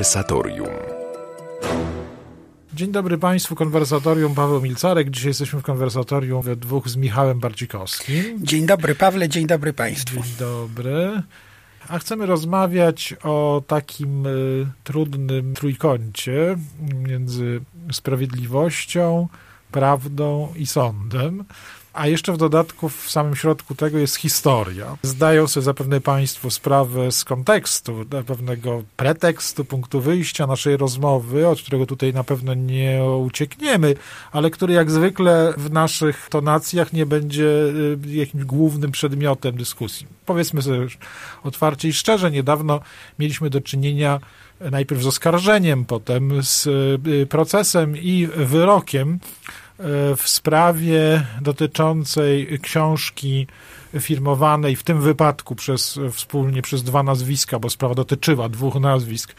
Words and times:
Konwersatorium. 0.00 0.68
Dzień 2.74 2.92
dobry 2.92 3.18
Państwu, 3.18 3.54
konwersatorium 3.54 4.34
Paweł 4.34 4.60
Milcarek. 4.60 5.10
Dzisiaj 5.10 5.28
jesteśmy 5.30 5.60
w 5.60 5.62
konwersatorium 5.62 6.42
we 6.42 6.56
dwóch 6.56 6.88
z 6.88 6.96
Michałem 6.96 7.40
Barcikowskim. 7.40 8.46
Dzień 8.46 8.66
dobry 8.66 8.94
Pawle, 8.94 9.28
dzień 9.28 9.46
dobry 9.46 9.72
Państwu. 9.72 10.14
Dzień 10.14 10.32
dobry. 10.38 11.22
A 11.88 11.98
chcemy 11.98 12.26
rozmawiać 12.26 13.14
o 13.22 13.62
takim 13.66 14.26
y, 14.26 14.66
trudnym 14.84 15.54
trójkącie 15.54 16.56
między 16.94 17.60
sprawiedliwością, 17.92 19.28
prawdą 19.72 20.52
i 20.56 20.66
sądem. 20.66 21.44
A 21.92 22.06
jeszcze 22.06 22.32
w 22.32 22.36
dodatku 22.36 22.88
w 22.88 23.10
samym 23.10 23.36
środku 23.36 23.74
tego 23.74 23.98
jest 23.98 24.16
historia. 24.16 24.96
Zdają 25.02 25.46
sobie 25.46 25.64
zapewne 25.64 26.00
Państwo 26.00 26.50
sprawę 26.50 27.12
z 27.12 27.24
kontekstu, 27.24 28.06
pewnego 28.26 28.82
pretekstu, 28.96 29.64
punktu 29.64 30.00
wyjścia 30.00 30.46
naszej 30.46 30.76
rozmowy, 30.76 31.48
od 31.48 31.62
którego 31.62 31.86
tutaj 31.86 32.12
na 32.12 32.24
pewno 32.24 32.54
nie 32.54 33.04
uciekniemy, 33.04 33.94
ale 34.32 34.50
który 34.50 34.74
jak 34.74 34.90
zwykle 34.90 35.54
w 35.56 35.72
naszych 35.72 36.28
tonacjach 36.30 36.92
nie 36.92 37.06
będzie 37.06 37.44
y, 37.44 37.98
jakimś 38.06 38.44
głównym 38.44 38.90
przedmiotem 38.90 39.56
dyskusji. 39.56 40.06
Powiedzmy 40.26 40.62
sobie 40.62 40.86
otwarcie 41.42 41.88
i 41.88 41.92
szczerze, 41.92 42.30
niedawno 42.30 42.80
mieliśmy 43.18 43.50
do 43.50 43.60
czynienia 43.60 44.20
najpierw 44.70 45.02
z 45.02 45.06
oskarżeniem, 45.06 45.84
potem 45.84 46.42
z 46.42 46.66
y, 47.06 47.26
procesem 47.26 47.96
i 47.96 48.28
wyrokiem 48.36 49.18
w 50.16 50.22
sprawie 50.24 51.26
dotyczącej 51.40 52.58
książki 52.62 53.46
firmowanej 54.00 54.76
w 54.76 54.82
tym 54.82 55.00
wypadku 55.00 55.54
przez, 55.54 55.98
wspólnie 56.12 56.62
przez 56.62 56.82
dwa 56.82 57.02
nazwiska, 57.02 57.58
bo 57.58 57.70
sprawa 57.70 57.94
dotyczyła 57.94 58.48
dwóch 58.48 58.74
nazwisk, 58.74 59.34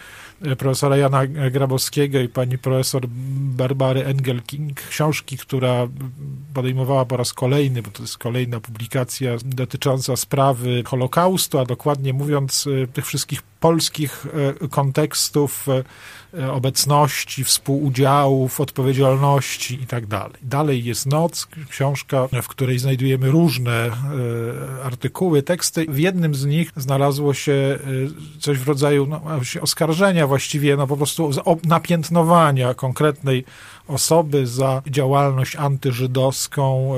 profesora 0.58 0.98
Jana 0.98 1.28
Grabowskiego 1.28 2.20
i 2.20 2.30
pani 2.30 2.58
profesor 2.58 3.02
Barbary 3.58 4.06
Engelking, 4.06 4.82
książki, 4.82 5.38
która 5.38 5.88
podejmowała 6.54 7.06
po 7.06 7.18
raz 7.18 7.34
kolejny, 7.34 7.82
bo 7.82 7.92
to 7.92 8.04
jest 8.04 8.18
kolejna 8.18 8.60
publikacja 8.60 9.32
dotycząca 9.46 10.16
sprawy 10.16 10.84
Holokaustu, 10.86 11.60
a 11.60 11.66
dokładnie 11.66 12.14
mówiąc 12.14 12.68
tych 12.94 13.06
wszystkich 13.06 13.42
polskich 13.42 14.26
e, 14.62 14.68
kontekstów 14.68 15.70
e, 15.70 15.84
obecności, 16.52 17.44
współudziałów, 17.44 18.60
odpowiedzialności 18.62 19.82
i 19.84 19.88
tak 19.88 20.06
dalej. 20.42 20.84
Jest 20.84 21.06
Noc, 21.06 21.48
książka, 21.70 22.28
w 22.42 22.48
której 22.48 22.80
znajdujemy 22.80 23.32
różne 23.32 23.72
e, 23.72 23.92
artykuły, 24.84 25.44
teksty. 25.44 25.86
W 25.90 26.00
jednym 26.00 26.36
z 26.36 26.46
nich 26.46 26.72
znalazło 26.76 27.34
się 27.34 27.80
coś 28.40 28.58
w 28.58 28.68
rodzaju 28.68 29.08
no, 29.08 29.22
oskarżenia 29.62 30.28
właściwie, 30.28 30.78
no 30.78 30.88
po 30.88 30.98
prostu 30.98 31.32
napiętnowania 31.64 32.74
konkretnej 32.74 33.46
osoby 33.88 34.48
za 34.48 34.82
działalność 34.88 35.56
antyżydowską, 35.56 36.94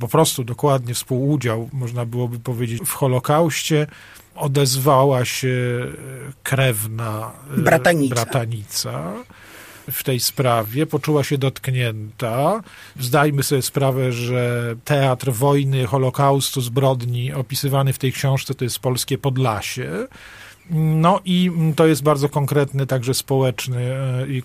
po 0.00 0.08
prostu 0.08 0.44
dokładnie 0.44 0.94
współudział, 0.94 1.68
można 1.72 2.06
byłoby 2.06 2.38
powiedzieć, 2.38 2.82
w 2.84 2.92
Holokauście 2.92 3.86
odezwała 4.38 5.24
się 5.24 5.86
krewna 6.42 7.32
e, 7.56 7.60
bratanica. 7.60 8.14
bratanica 8.14 9.12
w 9.92 10.04
tej 10.04 10.20
sprawie, 10.20 10.86
poczuła 10.86 11.24
się 11.24 11.38
dotknięta. 11.38 12.62
Zdajmy 13.00 13.42
sobie 13.42 13.62
sprawę, 13.62 14.12
że 14.12 14.74
teatr 14.84 15.32
wojny, 15.32 15.86
Holokaustu, 15.86 16.60
zbrodni 16.60 17.32
opisywany 17.32 17.92
w 17.92 17.98
tej 17.98 18.12
książce 18.12 18.54
to 18.54 18.64
jest 18.64 18.78
polskie 18.78 19.18
Podlasie. 19.18 20.08
No 20.70 21.20
i 21.24 21.50
to 21.76 21.86
jest 21.86 22.02
bardzo 22.02 22.28
konkretny, 22.28 22.86
także 22.86 23.14
społeczny 23.14 23.96
e, 23.96 24.26
i 24.28 24.42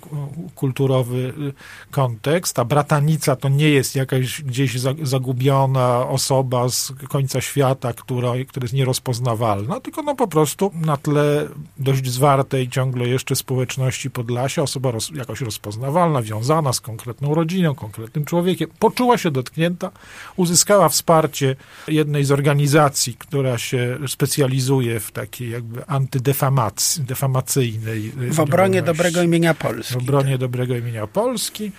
kulturowy 0.56 1.34
e, 1.50 1.92
kontekst. 1.92 2.56
Ta 2.56 2.66
bratanica 2.66 3.36
to 3.36 3.50
nie 3.50 3.70
jest 3.70 3.96
jakaś 3.96 4.42
gdzieś 4.42 4.80
zagubiona 5.04 6.08
osoba 6.08 6.70
z 6.70 6.94
końca 7.10 7.42
świata, 7.42 7.94
która, 7.94 8.32
która 8.48 8.64
jest 8.64 8.74
nierozpoznawalna, 8.74 9.80
tylko 9.80 10.02
no 10.02 10.16
po 10.16 10.28
prostu 10.28 10.72
na 10.76 10.98
tle 10.98 11.48
dość 11.78 12.08
zwartej 12.08 12.70
ciągle 12.70 13.08
jeszcze 13.08 13.36
społeczności 13.36 14.10
Podlasia, 14.10 14.62
osoba 14.62 14.92
roz, 14.92 15.12
jakoś 15.16 15.42
rozpoznawalna, 15.42 16.22
wiązana 16.22 16.74
z 16.74 16.82
konkretną 16.82 17.36
rodziną, 17.36 17.76
konkretnym 17.76 18.26
człowiekiem, 18.26 18.70
poczuła 18.80 19.18
się 19.18 19.32
dotknięta, 19.32 19.92
uzyskała 20.36 20.90
wsparcie 20.90 21.56
jednej 21.88 22.24
z 22.24 22.32
organizacji, 22.32 23.16
która 23.20 23.58
się 23.58 23.98
specjalizuje 24.08 25.00
w 25.00 25.12
takiej 25.12 25.50
jakby 25.50 25.86
anty 25.86 26.13
antydefamacyjnej. 26.14 28.12
W 28.32 28.40
obronie 28.40 28.82
dobrego 28.82 29.22
imienia 29.22 29.54
Polski. 29.54 29.94
W 29.94 29.98
obronie 29.98 30.32
tak. 30.32 30.40
dobrego 30.40 30.78
imienia 30.78 31.08
Polski. 31.08 31.72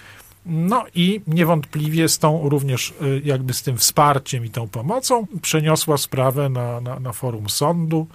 No 0.47 0.85
i 0.95 1.21
niewątpliwie 1.27 2.09
z 2.09 2.19
tą 2.19 2.49
również 2.49 2.95
y, 3.03 3.23
jakby 3.25 3.55
z 3.55 3.63
tym 3.63 3.79
wsparciem 3.79 4.45
i 4.45 4.51
tą 4.51 4.69
pomocą 4.69 5.27
przeniosła 5.43 5.97
sprawę 5.97 6.49
na, 6.49 6.81
na, 6.81 7.01
na 7.01 7.13
forum 7.13 7.49
sądu, 7.49 8.07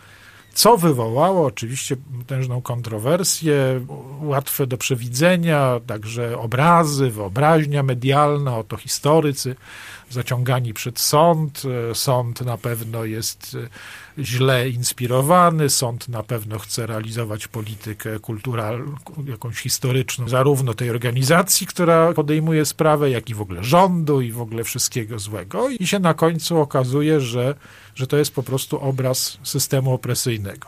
co 0.53 0.77
wywołało 0.77 1.45
oczywiście 1.45 1.95
potężną 2.17 2.61
kontrowersję, 2.61 3.85
łatwe 4.21 4.67
do 4.67 4.77
przewidzenia, 4.77 5.79
także 5.87 6.37
obrazy, 6.39 7.09
wyobraźnia 7.09 7.83
medialna, 7.83 8.57
oto 8.57 8.77
historycy 8.77 9.55
zaciągani 10.09 10.73
przed 10.73 10.99
sąd. 10.99 11.63
Sąd 11.93 12.41
na 12.41 12.57
pewno 12.57 13.05
jest 13.05 13.57
źle 14.19 14.69
inspirowany, 14.69 15.69
sąd 15.69 16.09
na 16.09 16.23
pewno 16.23 16.59
chce 16.59 16.87
realizować 16.87 17.47
politykę 17.47 18.19
kulturalną, 18.19 18.95
jakąś 19.25 19.57
historyczną, 19.57 20.29
zarówno 20.29 20.73
tej 20.73 20.89
organizacji, 20.89 21.67
która 21.67 22.13
podejmuje 22.13 22.65
sprawę, 22.65 23.09
jak 23.09 23.29
i 23.29 23.33
w 23.33 23.41
ogóle 23.41 23.63
rządu 23.63 24.21
i 24.21 24.31
w 24.31 24.41
ogóle 24.41 24.63
wszystkiego 24.63 25.19
złego. 25.19 25.69
I 25.69 25.87
się 25.87 25.99
na 25.99 26.13
końcu 26.13 26.59
okazuje, 26.61 27.21
że, 27.21 27.55
że 27.99 28.07
to 28.07 28.17
jest 28.17 28.33
po 28.33 28.43
prostu 28.43 28.79
obraz 28.81 29.37
systemu 29.43 29.93
opresyjnego. 29.93 30.67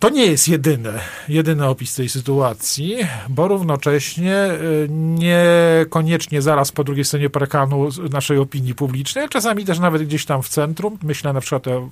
To 0.00 0.08
nie 0.08 0.26
jest 0.26 0.48
jedyny, 0.48 0.92
jedyny 1.28 1.66
opis 1.66 1.94
tej 1.94 2.08
sytuacji, 2.08 2.96
bo 3.28 3.48
równocześnie 3.48 4.48
y, 4.52 4.86
niekoniecznie 4.90 6.42
zaraz 6.42 6.72
po 6.72 6.84
drugiej 6.84 7.04
stronie 7.04 7.30
parkanu 7.30 7.88
naszej 8.12 8.38
opinii 8.38 8.74
publicznej, 8.74 9.28
czasami 9.28 9.64
też 9.64 9.78
nawet 9.78 10.02
gdzieś 10.02 10.24
tam 10.24 10.42
w 10.42 10.48
centrum, 10.48 10.98
myślę 11.02 11.32
na 11.32 11.40
przykład 11.40 11.68
o 11.68 11.88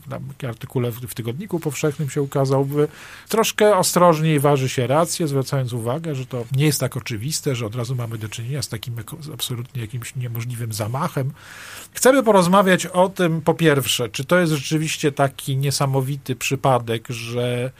artykule 0.49 0.93
w 0.93 1.15
Tygodniku 1.15 1.61
Powszechnym 1.61 2.11
się 2.11 2.23
ukazał, 2.23 2.69
troszkę 3.29 3.77
ostrożniej 3.77 4.41
waży 4.41 4.69
się 4.69 4.87
rację, 4.87 5.29
zwracając 5.29 5.73
uwagę, 5.73 6.15
że 6.15 6.27
to 6.27 6.45
nie 6.57 6.67
jest 6.67 6.81
tak 6.81 6.97
oczywiste, 6.97 7.57
że 7.57 7.67
od 7.67 7.75
razu 7.75 7.95
mamy 7.95 8.19
do 8.19 8.29
czynienia 8.29 8.63
z 8.63 8.69
takim 8.69 8.95
absolutnie 9.35 9.83
jakimś 9.83 10.17
niemożliwym 10.17 10.73
zamachem. 10.73 11.31
Chcemy 11.93 12.23
porozmawiać 12.23 12.87
o 12.87 13.09
tym, 13.09 13.41
po 13.41 13.55
pierwsze, 13.55 14.09
czy 14.09 14.25
to 14.25 14.39
jest 14.39 14.53
rzeczywiście 14.53 15.13
taki 15.13 15.57
niesamowity 15.57 16.37
przypadek, 16.37 17.09
że 17.09 17.71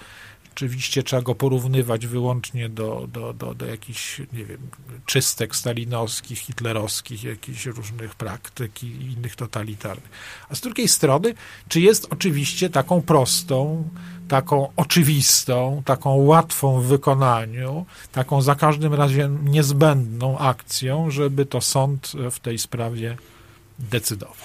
oczywiście 0.59 1.03
trzeba 1.03 1.23
go 1.23 1.35
porównywać 1.35 2.07
wyłącznie 2.07 2.69
do, 2.69 3.09
do, 3.13 3.33
do, 3.33 3.55
do 3.55 3.67
jakichś, 3.67 4.19
nie 4.33 4.45
wiem, 4.45 4.59
czystek 5.07 5.57
stalinowskich, 5.57 6.39
hitlerowskich, 6.39 7.25
jakichś 7.25 7.67
różnych 7.67 8.15
praktyk 8.15 8.83
i 8.83 8.87
innych 8.87 9.37
totalitarnych. 9.37 10.11
A 10.49 10.55
z 10.55 10.61
drugiej 10.61 10.89
strony, 10.89 11.35
czy 11.69 11.81
jest 11.81 12.07
oczywiście 12.11 12.71
taką 12.71 13.03
prostą, 13.03 13.89
taką 14.29 14.73
oczywistą, 14.77 15.83
taką 15.85 16.15
łatwą 16.15 16.81
w 16.81 16.87
wykonaniu, 16.87 17.87
taką 18.13 18.43
za 18.43 18.55
każdym 18.55 18.95
razem 18.95 19.49
niezbędną 19.49 20.39
akcją, 20.39 21.11
żeby 21.11 21.47
to 21.47 21.61
sąd 21.61 22.13
w 22.31 22.39
tej 22.41 22.59
sprawie 22.59 23.17
decydował. 23.79 24.37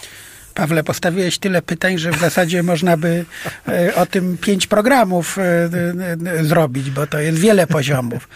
Pawle, 0.54 0.84
postawiłeś 0.84 1.38
tyle 1.38 1.62
pytań, 1.62 1.98
że 1.98 2.12
w 2.12 2.20
zasadzie 2.20 2.64
można 2.64 2.98
by 2.98 3.26
e, 3.68 3.96
o 3.96 4.06
tym 4.06 4.38
pięć 4.38 4.68
programów 4.68 5.38
e, 5.38 5.42
e, 6.40 6.44
zrobić, 6.44 6.90
bo 6.90 7.08
to 7.08 7.20
jest 7.20 7.40
wiele 7.40 7.68
poziomów. 7.68 8.28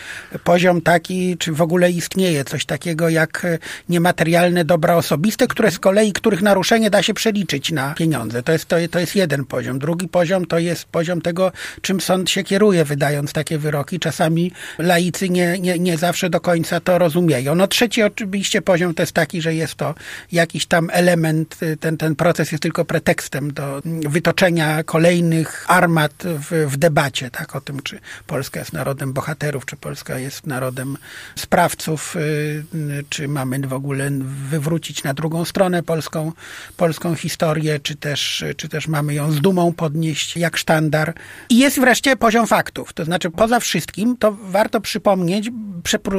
Poziom 0.44 0.81
taki, 0.81 1.38
czy 1.38 1.52
w 1.52 1.62
ogóle 1.62 1.92
istnieje 1.92 2.46
coś 2.46 2.66
takiego 2.66 3.10
jak 3.10 3.46
niematerialne 3.90 4.66
dobra 4.66 4.96
osobiste, 4.96 5.48
które 5.48 5.72
z 5.72 5.80
kolei, 5.80 6.14
których 6.14 6.42
naruszenie 6.42 6.90
da 6.90 7.04
się 7.04 7.14
przeliczyć 7.14 7.72
na 7.72 7.94
pieniądze. 7.94 8.44
To 8.44 8.52
jest, 8.52 8.66
to, 8.66 8.75
to 8.92 9.00
jest 9.00 9.16
jeden 9.16 9.46
poziom. 9.46 9.80
Drugi 9.80 10.08
poziom 10.08 10.46
to 10.46 10.60
jest 10.60 10.86
poziom 10.86 11.22
tego, 11.22 11.52
czym 11.81 12.02
sąd 12.02 12.30
się 12.30 12.44
kieruje, 12.44 12.86
wydając 12.86 13.34
takie 13.34 13.58
wyroki. 13.58 14.00
Czasami 14.00 14.52
laicy 14.78 15.30
nie, 15.30 15.60
nie, 15.60 15.80
nie 15.80 15.98
zawsze 15.98 16.30
do 16.30 16.40
końca 16.42 16.80
to 16.80 16.98
rozumieją. 16.98 17.56
No 17.56 17.68
trzeci 17.68 18.04
oczywiście 18.04 18.62
poziom 18.62 18.94
to 18.94 19.04
jest 19.04 19.14
taki, 19.14 19.42
że 19.42 19.56
jest 19.56 19.75
to 19.75 19.96
jakiś 20.31 20.66
tam 20.66 20.90
element, 20.94 21.60
ten, 21.80 21.98
ten 21.98 22.06
ten 22.07 22.15
proces 22.15 22.51
jest 22.51 22.62
tylko 22.62 22.86
pretekstem 22.86 23.54
do 23.54 23.81
wytoczenia 23.86 24.83
kolejnych 24.83 25.65
armat 25.68 26.13
w, 26.24 26.71
w 26.71 26.77
debacie, 26.77 27.30
tak, 27.30 27.56
o 27.56 27.62
tym, 27.62 27.81
czy 27.81 28.00
Polska 28.27 28.59
jest 28.59 28.74
narodem 28.74 29.13
bohaterów, 29.13 29.65
czy 29.65 29.77
Polska 29.77 30.19
jest 30.19 30.48
narodem 30.48 30.98
sprawców, 31.36 32.15
y, 32.15 32.63
czy 33.09 33.27
mamy 33.27 33.59
w 33.59 33.74
ogóle 33.74 34.09
wywrócić 34.50 35.04
na 35.04 35.13
drugą 35.13 35.45
stronę 35.45 35.83
polską, 35.83 36.31
polską 36.77 37.15
historię, 37.15 37.80
czy 37.80 37.95
też, 37.95 38.44
czy 38.57 38.69
też 38.69 38.88
mamy 38.88 39.13
ją 39.13 39.31
z 39.31 39.42
dumą 39.42 39.74
podnieść 39.74 40.38
jak 40.38 40.57
sztandar. 40.57 41.13
I 41.50 41.57
jest 41.57 41.80
wreszcie 41.80 42.15
poziom 42.15 42.48
faktów. 42.48 42.94
To 42.94 43.06
znaczy, 43.06 43.30
poza 43.30 43.59
wszystkim, 43.59 44.18
to 44.18 44.31
warto 44.31 44.81
przypomnieć, 44.81 45.50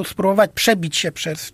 spróbować 0.05 0.51
przebić 0.55 0.97
się 0.97 1.13
przez, 1.13 1.53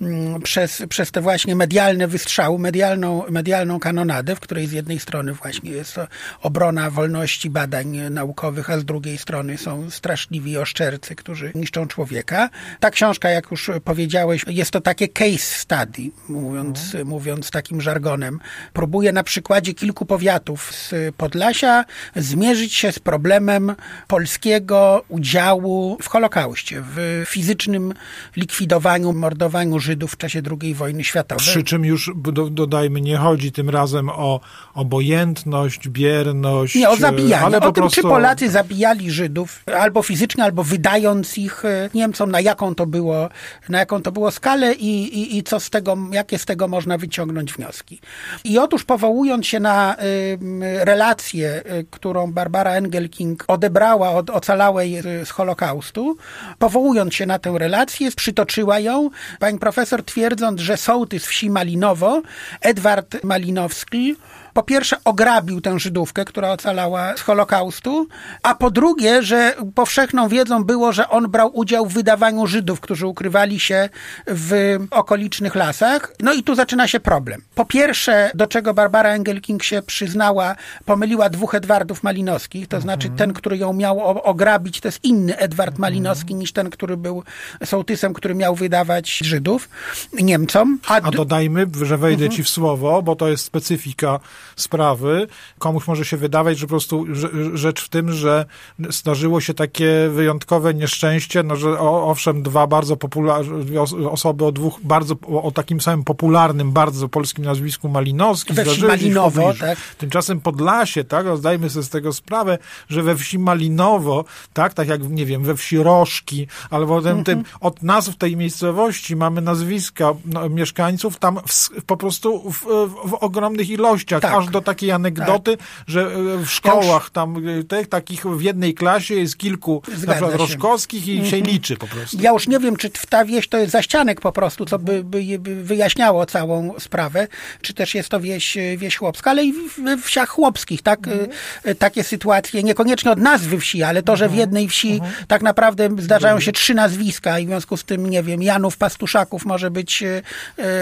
mm, 0.00 0.42
przez, 0.42 0.82
przez 0.88 1.10
te 1.10 1.20
właśnie 1.20 1.56
medialne 1.56 2.08
wystrzały, 2.08 2.58
medialną, 2.58 3.24
medialną 3.30 3.47
kanonadę, 3.80 4.36
w 4.36 4.40
której 4.40 4.66
z 4.66 4.72
jednej 4.72 4.98
strony 4.98 5.32
właśnie 5.32 5.70
jest 5.70 5.96
obrona 6.42 6.90
wolności 6.90 7.50
badań 7.50 7.96
naukowych, 8.10 8.70
a 8.70 8.78
z 8.78 8.84
drugiej 8.84 9.18
strony 9.18 9.58
są 9.58 9.90
straszliwi 9.90 10.58
oszczercy, 10.58 11.14
którzy 11.14 11.52
niszczą 11.54 11.86
człowieka. 11.86 12.50
Ta 12.80 12.90
książka, 12.90 13.30
jak 13.30 13.50
już 13.50 13.70
powiedziałeś, 13.84 14.44
jest 14.48 14.70
to 14.70 14.80
takie 14.80 15.08
case 15.08 15.38
study, 15.38 16.10
mówiąc, 16.28 16.84
mhm. 16.84 17.08
mówiąc 17.08 17.50
takim 17.50 17.80
żargonem. 17.80 18.40
Próbuje 18.72 19.12
na 19.12 19.22
przykładzie 19.22 19.74
kilku 19.74 20.06
powiatów 20.06 20.74
z 20.74 20.94
Podlasia 21.16 21.84
zmierzyć 22.16 22.74
się 22.74 22.92
z 22.92 22.98
problemem 22.98 23.74
polskiego 24.08 25.04
udziału 25.08 25.98
w 26.02 26.08
Holokauście, 26.08 26.82
w 26.96 27.24
fizycznym 27.26 27.94
likwidowaniu, 28.36 29.12
mordowaniu 29.12 29.78
Żydów 29.78 30.12
w 30.12 30.16
czasie 30.16 30.42
II 30.60 30.74
wojny 30.74 31.04
światowej. 31.04 31.46
Przy 31.46 31.62
czym 31.62 31.84
już 31.84 32.10
dodajmy, 32.50 33.00
nie 33.00 33.16
chodzi 33.16 33.37
tym 33.52 33.70
razem 33.70 34.08
o 34.08 34.40
obojętność, 34.74 35.88
bierność. 35.88 36.74
Nie, 36.74 36.88
o 36.88 36.96
zabijanie. 36.96 37.44
Ale 37.44 37.58
o 37.58 37.60
tym, 37.60 37.72
prostu... 37.72 38.00
czy 38.00 38.08
Polacy 38.08 38.50
zabijali 38.50 39.10
Żydów 39.10 39.62
albo 39.80 40.02
fizycznie, 40.02 40.44
albo 40.44 40.64
wydając 40.64 41.38
ich 41.38 41.64
e, 41.64 41.90
Niemcom, 41.94 42.30
na 42.30 42.40
jaką 42.40 42.74
to 42.74 42.86
było, 42.86 43.28
na 43.68 43.78
jaką 43.78 44.02
to 44.02 44.12
było 44.12 44.30
skalę 44.30 44.74
i, 44.74 45.18
i, 45.20 45.38
i 45.38 45.42
co 45.42 45.60
z 45.60 45.70
tego, 45.70 45.96
jakie 46.12 46.38
z 46.38 46.44
tego 46.44 46.68
można 46.68 46.98
wyciągnąć 46.98 47.52
wnioski. 47.52 48.00
I 48.44 48.58
otóż 48.58 48.84
powołując 48.84 49.46
się 49.46 49.60
na 49.60 49.96
y, 50.02 50.38
relację, 50.84 51.62
y, 51.80 51.86
którą 51.90 52.32
Barbara 52.32 52.70
Engelking 52.72 53.44
odebrała 53.48 54.10
od 54.10 54.30
ocalałej 54.30 54.98
y, 54.98 55.26
z 55.26 55.30
Holokaustu, 55.30 56.16
powołując 56.58 57.14
się 57.14 57.26
na 57.26 57.38
tę 57.38 57.54
relację, 57.58 58.10
przytoczyła 58.10 58.78
ją 58.78 59.10
pani 59.38 59.58
profesor 59.58 60.04
twierdząc, 60.04 60.60
że 60.60 60.76
sołtys 60.76 61.26
wsi 61.26 61.50
Malinowo, 61.50 62.22
Edward 62.60 63.24
Malinowski, 63.28 64.16
po 64.58 64.62
pierwsze 64.62 64.96
ograbił 65.04 65.60
tę 65.60 65.78
Żydówkę, 65.78 66.24
która 66.24 66.50
ocalała 66.50 67.16
z 67.16 67.20
Holokaustu, 67.20 68.08
a 68.42 68.54
po 68.54 68.70
drugie, 68.70 69.22
że 69.22 69.54
powszechną 69.74 70.28
wiedzą 70.28 70.64
było, 70.64 70.92
że 70.92 71.08
on 71.08 71.30
brał 71.30 71.56
udział 71.56 71.86
w 71.86 71.92
wydawaniu 71.92 72.46
Żydów, 72.46 72.80
którzy 72.80 73.06
ukrywali 73.06 73.60
się 73.60 73.88
w 74.26 74.76
okolicznych 74.90 75.54
lasach. 75.54 76.12
No 76.20 76.32
i 76.32 76.42
tu 76.42 76.54
zaczyna 76.54 76.88
się 76.88 77.00
problem. 77.00 77.42
Po 77.54 77.64
pierwsze, 77.64 78.30
do 78.34 78.46
czego 78.46 78.74
Barbara 78.74 79.10
Engelking 79.10 79.62
się 79.62 79.82
przyznała, 79.82 80.56
pomyliła 80.84 81.30
dwóch 81.30 81.54
Edwardów 81.54 82.02
Malinowskich, 82.02 82.68
to 82.68 82.76
mhm. 82.76 82.82
znaczy 82.82 83.16
ten, 83.16 83.32
który 83.32 83.58
ją 83.58 83.72
miał 83.72 84.00
ograbić, 84.00 84.80
to 84.80 84.88
jest 84.88 85.04
inny 85.04 85.36
Edward 85.36 85.70
mhm. 85.70 85.80
Malinowski 85.80 86.34
niż 86.34 86.52
ten, 86.52 86.70
który 86.70 86.96
był 86.96 87.22
sołtysem, 87.64 88.14
który 88.14 88.34
miał 88.34 88.54
wydawać 88.54 89.18
Żydów 89.18 89.68
Niemcom. 90.12 90.78
A, 90.88 90.94
a 90.94 91.10
dodajmy, 91.10 91.66
że 91.82 91.98
wejdę 91.98 92.24
mhm. 92.24 92.36
ci 92.36 92.42
w 92.42 92.48
słowo, 92.48 93.02
bo 93.02 93.16
to 93.16 93.28
jest 93.28 93.44
specyfika 93.44 94.20
sprawy. 94.60 95.26
Komuś 95.58 95.86
może 95.86 96.04
się 96.04 96.16
wydawać, 96.16 96.58
że 96.58 96.66
po 96.66 96.70
prostu 96.70 97.06
rzecz 97.54 97.84
w 97.84 97.88
tym, 97.88 98.12
że 98.12 98.44
zdarzyło 98.88 99.40
się 99.40 99.54
takie 99.54 100.08
wyjątkowe 100.12 100.74
nieszczęście, 100.74 101.42
no, 101.42 101.56
że 101.56 101.80
owszem, 101.80 102.42
dwa 102.42 102.66
bardzo 102.66 102.96
popularne 102.96 103.80
osoby 104.10 104.44
o 104.44 104.52
dwóch 104.52 104.80
bardzo, 104.82 105.14
o 105.42 105.50
takim 105.50 105.80
samym 105.80 106.04
popularnym, 106.04 106.72
bardzo 106.72 107.08
polskim 107.08 107.44
nazwisku 107.44 107.88
Malinowskim 107.88 108.56
we 108.56 108.64
wsi 108.64 108.84
Malinowo, 108.84 109.54
tak? 109.60 109.78
Tymczasem 109.98 110.40
Podlasie, 110.40 111.04
tak, 111.04 111.36
zdajmy 111.36 111.70
sobie 111.70 111.82
z 111.82 111.88
tego 111.88 112.12
sprawę, 112.12 112.58
że 112.88 113.02
we 113.02 113.16
wsi 113.16 113.38
Malinowo, 113.38 114.24
tak, 114.52 114.74
tak 114.74 114.88
jak, 114.88 115.08
nie 115.10 115.26
wiem, 115.26 115.42
we 115.42 115.56
wsi 115.56 115.78
Rożki, 115.78 116.46
albo 116.70 117.02
tym, 117.02 117.24
tym 117.24 117.44
od 117.60 117.82
nazw 117.82 118.16
tej 118.16 118.36
miejscowości 118.36 119.16
mamy 119.16 119.40
nazwiska 119.40 120.12
no, 120.24 120.48
mieszkańców 120.48 121.18
tam 121.18 121.40
w, 121.46 121.84
po 121.86 121.96
prostu 121.96 122.50
w, 122.52 122.60
w, 122.64 123.10
w 123.10 123.14
ogromnych 123.14 123.70
ilościach, 123.70 124.22
tak. 124.22 124.34
aż 124.34 124.47
do 124.50 124.60
takiej 124.60 124.92
anegdoty, 124.92 125.56
tak. 125.56 125.66
że 125.86 126.00
e, 126.00 126.44
w 126.44 126.50
szkołach 126.50 127.10
tam 127.10 127.36
e, 127.48 127.64
tych 127.64 127.88
takich 127.88 128.26
w 128.26 128.40
jednej 128.40 128.74
klasie 128.74 129.14
jest 129.14 129.38
kilku 129.38 129.82
na 130.06 130.12
przykład 130.12 130.34
rożkowskich 130.34 131.08
i 131.08 131.12
mm 131.12 131.24
-hmm. 131.24 131.30
się 131.30 131.36
mhm. 131.36 131.54
liczy 131.54 131.76
po 131.76 131.86
prostu. 131.86 132.16
Ja 132.20 132.30
już 132.30 132.48
nie 132.48 132.58
wiem, 132.58 132.76
czy 132.76 132.90
ta 133.08 133.24
wieś 133.24 133.48
to 133.48 133.58
jest 133.58 133.72
zaścianek 133.72 134.20
po 134.20 134.32
prostu, 134.32 134.64
co 134.64 134.78
by, 134.78 135.04
by, 135.04 135.38
by 135.38 135.64
wyjaśniało 135.64 136.26
całą 136.26 136.74
sprawę, 136.78 137.28
czy 137.62 137.74
też 137.74 137.94
jest 137.94 138.08
to 138.08 138.20
wieś, 138.20 138.58
wieś 138.76 138.96
chłopska, 138.96 139.30
ale 139.30 139.44
i 139.44 139.54
we 139.84 139.98
wsiach 139.98 140.28
chłopskich, 140.28 140.82
tak? 140.82 141.08
Mm 141.08 141.18
-hmm. 141.18 141.74
Takie 141.78 142.04
sytuacje, 142.04 142.62
niekoniecznie 142.62 143.10
od 143.10 143.18
nazwy 143.18 143.60
wsi, 143.60 143.82
ale 143.82 144.02
to, 144.02 144.16
że 144.16 144.24
w 144.24 144.32
mhm. 144.32 144.40
jednej 144.40 144.68
wsi 144.68 145.00
-hmm. 145.00 145.26
tak 145.28 145.42
naprawdę 145.42 145.88
zdarzają 145.98 146.40
się 146.40 146.52
trzy 146.52 146.74
nazwiska 146.74 147.38
i 147.38 147.46
w 147.46 147.48
związku 147.48 147.76
z 147.76 147.84
tym, 147.84 148.10
nie 148.10 148.22
wiem, 148.22 148.42
Janów, 148.42 148.76
Pastuszaków 148.76 149.44
może 149.44 149.70
być, 149.70 150.04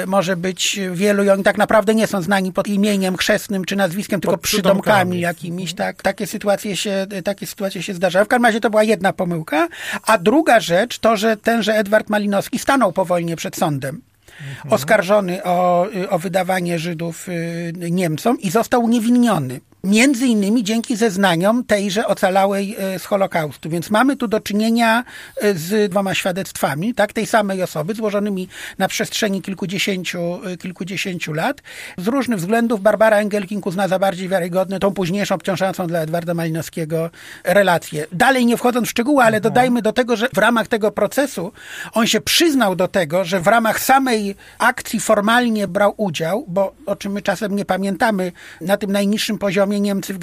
może 0.07 0.37
być 0.37 0.81
wielu 0.93 1.25
i 1.25 1.31
oni 1.31 1.43
tak 1.43 1.59
naprawdę 1.59 1.95
nie 1.95 2.07
są 2.07 2.23
znani 2.23 2.53
pod 2.53 2.69
imieniem 2.69 3.17
chrzestnym 3.17 3.56
czy 3.65 3.77
nazwiskiem, 3.77 4.21
tylko 4.21 4.39
przydomkami, 4.39 4.83
przydomkami 4.83 5.21
jakimiś, 5.21 5.75
tak? 5.75 6.03
Takie 6.03 6.27
sytuacje 6.27 6.77
się, 6.77 7.07
takie 7.25 7.47
sytuacje 7.47 7.83
się 7.83 7.95
zdarzają. 7.95 8.25
W 8.25 8.29
każdym 8.29 8.47
razie 8.47 8.61
to 8.61 8.71
była 8.71 8.83
jedna 8.83 9.13
pomyłka. 9.13 9.69
A 10.07 10.19
druga 10.19 10.61
rzecz 10.61 10.99
to, 10.99 11.17
że 11.17 11.37
tenże 11.37 11.75
Edward 11.75 12.09
Malinowski 12.11 12.59
stanął 12.59 12.93
po 12.93 13.05
wojnie 13.05 13.37
przed 13.37 13.57
sądem. 13.57 14.01
Mhm. 14.41 14.73
Oskarżony 14.73 15.45
o, 15.45 15.87
o 16.11 16.19
wydawanie 16.19 16.79
Żydów 16.79 17.29
y, 17.29 17.73
Niemcom 17.91 18.41
i 18.41 18.51
został 18.51 18.85
uniewinniony. 18.85 19.61
Między 19.87 20.27
innymi 20.27 20.65
dzięki 20.65 20.97
zeznaniom 20.97 21.65
tejże 21.65 22.07
ocalałej 22.07 22.77
e, 22.79 22.99
z 22.99 23.05
Holokaustu. 23.05 23.71
Więc 23.71 23.91
mamy 23.91 24.17
tu 24.17 24.29
do 24.29 24.41
czynienia 24.41 25.05
e, 25.43 25.55
z 25.55 25.91
dwoma 25.91 26.15
świadectwami, 26.15 26.95
tak, 26.95 27.13
tej 27.13 27.27
samej 27.27 27.63
osoby, 27.63 27.95
złożonymi 27.95 28.49
na 28.79 28.89
przestrzeni 28.89 29.43
kilkudziesięciu, 29.43 30.41
e, 30.45 30.57
kilkudziesięciu 30.57 31.33
lat. 31.33 31.63
Z 31.99 32.07
różnych 32.07 32.39
względów 32.39 32.81
Barbara 32.81 33.17
Engelking 33.17 33.67
uzna 33.67 33.89
za 33.89 33.99
bardziej 33.99 34.29
wiarygodne 34.29 34.79
tą 34.79 34.95
późniejszą, 34.95 35.35
obciążającą 35.35 35.87
dla 35.87 35.99
Edwarda 35.99 36.35
Malinowskiego 36.35 37.11
relację. 37.45 38.07
Dalej 38.13 38.47
nie 38.47 38.57
wchodząc 38.57 38.89
w 38.89 38.91
szczegóły, 38.91 39.23
ale 39.23 39.37
mhm. 39.37 39.43
dodajmy 39.43 39.83
do 39.83 39.93
tego, 39.93 40.17
że 40.17 40.29
w 40.35 40.39
ramach 40.39 40.69
tego 40.69 40.91
procesu 40.91 41.53
on 41.93 42.07
się 42.07 42.21
przyznał 42.21 42.77
do 42.77 42.89
tego, 42.89 43.25
że 43.25 43.41
w 43.41 43.47
ramach 43.47 43.81
samej 43.81 44.35
akcji 44.59 45.01
formalnie 45.01 45.69
brał 45.69 45.95
udział, 45.97 46.45
bo 46.49 46.75
o 46.87 46.97
czym 46.97 47.13
my 47.13 47.23
czasem 47.23 47.57
nie 47.57 47.65
pamiętamy, 47.65 48.33
na 48.61 48.77
tym 48.77 48.93
najniższym 48.93 49.39
poziomie 49.39 49.76
Niemcy 49.81 50.15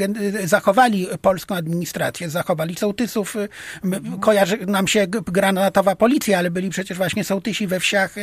zachowali 0.43 1.07
polską 1.22 1.55
administrację, 1.55 2.29
zachowali 2.29 2.75
sołtysów. 2.75 3.36
Kojarzy 4.22 4.57
nam 4.65 4.88
się 4.88 5.07
granatowa 5.07 5.95
policja, 5.95 6.38
ale 6.38 6.51
byli 6.51 6.69
przecież 6.69 6.98
właśnie 6.98 7.24
sołtysi 7.24 7.67
we 7.67 7.79
wsiach 7.79 8.15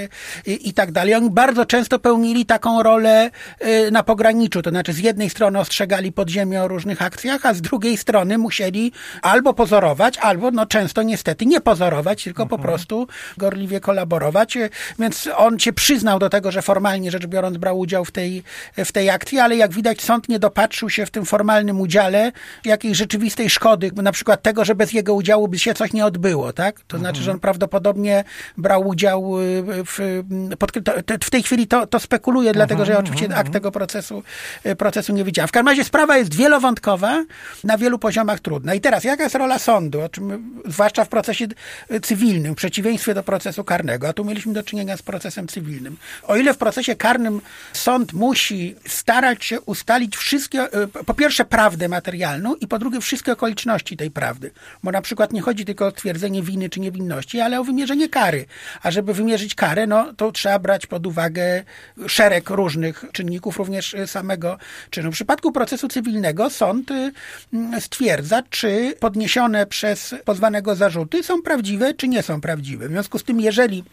i, 0.46 0.68
i 0.68 0.72
tak 0.72 0.92
dalej. 0.92 1.14
Oni 1.14 1.30
bardzo 1.30 1.66
często 1.66 1.98
pełnili 1.98 2.46
taką 2.46 2.82
rolę 2.82 3.30
y, 3.64 3.90
na 3.90 4.02
pograniczu, 4.02 4.62
to 4.62 4.70
znaczy 4.70 4.92
z 4.92 4.98
jednej 4.98 5.30
strony 5.30 5.58
ostrzegali 5.58 6.12
podziemie 6.12 6.62
o 6.62 6.68
różnych 6.68 7.02
akcjach, 7.02 7.46
a 7.46 7.54
z 7.54 7.60
drugiej 7.60 7.96
strony 7.96 8.38
musieli 8.38 8.92
albo 9.22 9.54
pozorować, 9.54 10.18
albo 10.18 10.50
no 10.50 10.66
często 10.66 11.02
niestety 11.02 11.46
nie 11.46 11.60
pozorować, 11.60 12.24
tylko 12.24 12.46
po 12.46 12.56
mhm. 12.56 12.72
prostu 12.72 13.06
gorliwie 13.36 13.80
kolaborować. 13.80 14.58
Więc 14.98 15.28
on 15.36 15.58
się 15.58 15.72
przyznał 15.72 16.18
do 16.18 16.28
tego, 16.28 16.50
że 16.50 16.62
formalnie 16.62 17.10
rzecz 17.10 17.26
biorąc 17.26 17.56
brał 17.56 17.78
udział 17.78 18.04
w 18.04 18.10
tej, 18.10 18.42
w 18.76 18.92
tej 18.92 19.10
akcji, 19.10 19.38
ale 19.38 19.56
jak 19.56 19.72
widać 19.72 20.02
sąd 20.02 20.28
nie 20.28 20.38
dopatrzył 20.38 20.90
się 20.90 21.06
w 21.10 21.12
tym 21.12 21.24
formalnym 21.24 21.80
udziale 21.80 22.32
jakiejś 22.64 22.98
rzeczywistej 22.98 23.50
szkody, 23.50 23.90
na 23.96 24.12
przykład 24.12 24.42
tego, 24.42 24.64
że 24.64 24.74
bez 24.74 24.92
jego 24.92 25.14
udziału 25.14 25.48
by 25.48 25.58
się 25.58 25.74
coś 25.74 25.92
nie 25.92 26.06
odbyło, 26.06 26.52
tak? 26.52 26.80
To 26.86 26.98
znaczy, 26.98 27.22
że 27.22 27.30
on 27.30 27.40
prawdopodobnie 27.40 28.24
brał 28.58 28.88
udział 28.88 29.40
y, 29.40 29.62
w, 29.84 30.22
pod, 30.58 30.72
w 31.24 31.30
tej 31.30 31.42
chwili 31.42 31.66
to, 31.66 31.86
to 31.86 32.00
spekuluje, 32.00 32.52
dlatego 32.52 32.84
że 32.84 32.92
ja 32.92 32.98
oczywiście 32.98 33.36
akt 33.36 33.52
tego 33.52 33.72
procesu, 33.72 34.22
y, 34.66 34.76
procesu 34.76 35.12
nie 35.12 35.24
widziałem. 35.24 35.48
W 35.48 35.52
każdym 35.52 35.68
razie 35.68 35.84
sprawa 35.84 36.16
jest 36.16 36.34
wielowątkowa, 36.34 37.24
na 37.64 37.78
wielu 37.78 37.98
poziomach 37.98 38.40
trudna. 38.40 38.74
I 38.74 38.80
teraz, 38.80 39.04
jaka 39.04 39.22
jest 39.22 39.34
rola 39.34 39.58
sądu, 39.58 40.00
o 40.00 40.08
czym, 40.08 40.54
zwłaszcza 40.66 41.04
w 41.04 41.08
procesie 41.08 41.46
cywilnym, 42.02 42.54
w 42.54 42.56
przeciwieństwie 42.56 43.14
do 43.14 43.22
procesu 43.22 43.64
karnego, 43.64 44.08
a 44.08 44.12
tu 44.12 44.24
mieliśmy 44.24 44.52
do 44.52 44.62
czynienia 44.62 44.96
z 44.96 45.02
procesem 45.02 45.48
cywilnym. 45.48 45.96
O 46.22 46.36
ile 46.36 46.54
w 46.54 46.58
procesie 46.58 46.96
karnym 46.96 47.40
sąd 47.72 48.12
musi 48.12 48.74
starać 48.86 49.44
się 49.44 49.60
ustalić 49.60 50.16
wszystkie 50.16 50.74
y, 50.74 50.99
po 51.06 51.14
pierwsze 51.14 51.44
prawdę 51.44 51.88
materialną 51.88 52.54
i 52.54 52.68
po 52.68 52.78
drugie 52.78 53.00
wszystkie 53.00 53.32
okoliczności 53.32 53.96
tej 53.96 54.10
prawdy. 54.10 54.50
Bo 54.82 54.90
na 54.90 55.02
przykład 55.02 55.32
nie 55.32 55.40
chodzi 55.40 55.64
tylko 55.64 55.86
o 55.86 55.92
twierdzenie 55.92 56.42
winy 56.42 56.68
czy 56.68 56.80
niewinności, 56.80 57.40
ale 57.40 57.60
o 57.60 57.64
wymierzenie 57.64 58.08
kary. 58.08 58.46
A 58.82 58.90
żeby 58.90 59.14
wymierzyć 59.14 59.54
karę, 59.54 59.86
no 59.86 60.14
to 60.14 60.32
trzeba 60.32 60.58
brać 60.58 60.86
pod 60.86 61.06
uwagę 61.06 61.64
szereg 62.06 62.50
różnych 62.50 63.04
czynników, 63.12 63.56
również 63.56 63.96
samego 64.06 64.58
czynu. 64.90 65.10
W 65.10 65.14
przypadku 65.14 65.52
procesu 65.52 65.88
cywilnego 65.88 66.50
sąd 66.50 66.90
y, 66.90 67.12
mm, 67.52 67.80
stwierdza, 67.80 68.42
czy 68.50 68.94
podniesione 69.00 69.66
przez 69.66 70.14
pozwanego 70.24 70.74
zarzuty 70.74 71.22
są 71.22 71.42
prawdziwe, 71.42 71.94
czy 71.94 72.08
nie 72.08 72.22
są 72.22 72.40
prawdziwe. 72.40 72.88
W 72.88 72.90
związku 72.90 73.18
z 73.18 73.24
tym, 73.24 73.40
jeżeli 73.40 73.84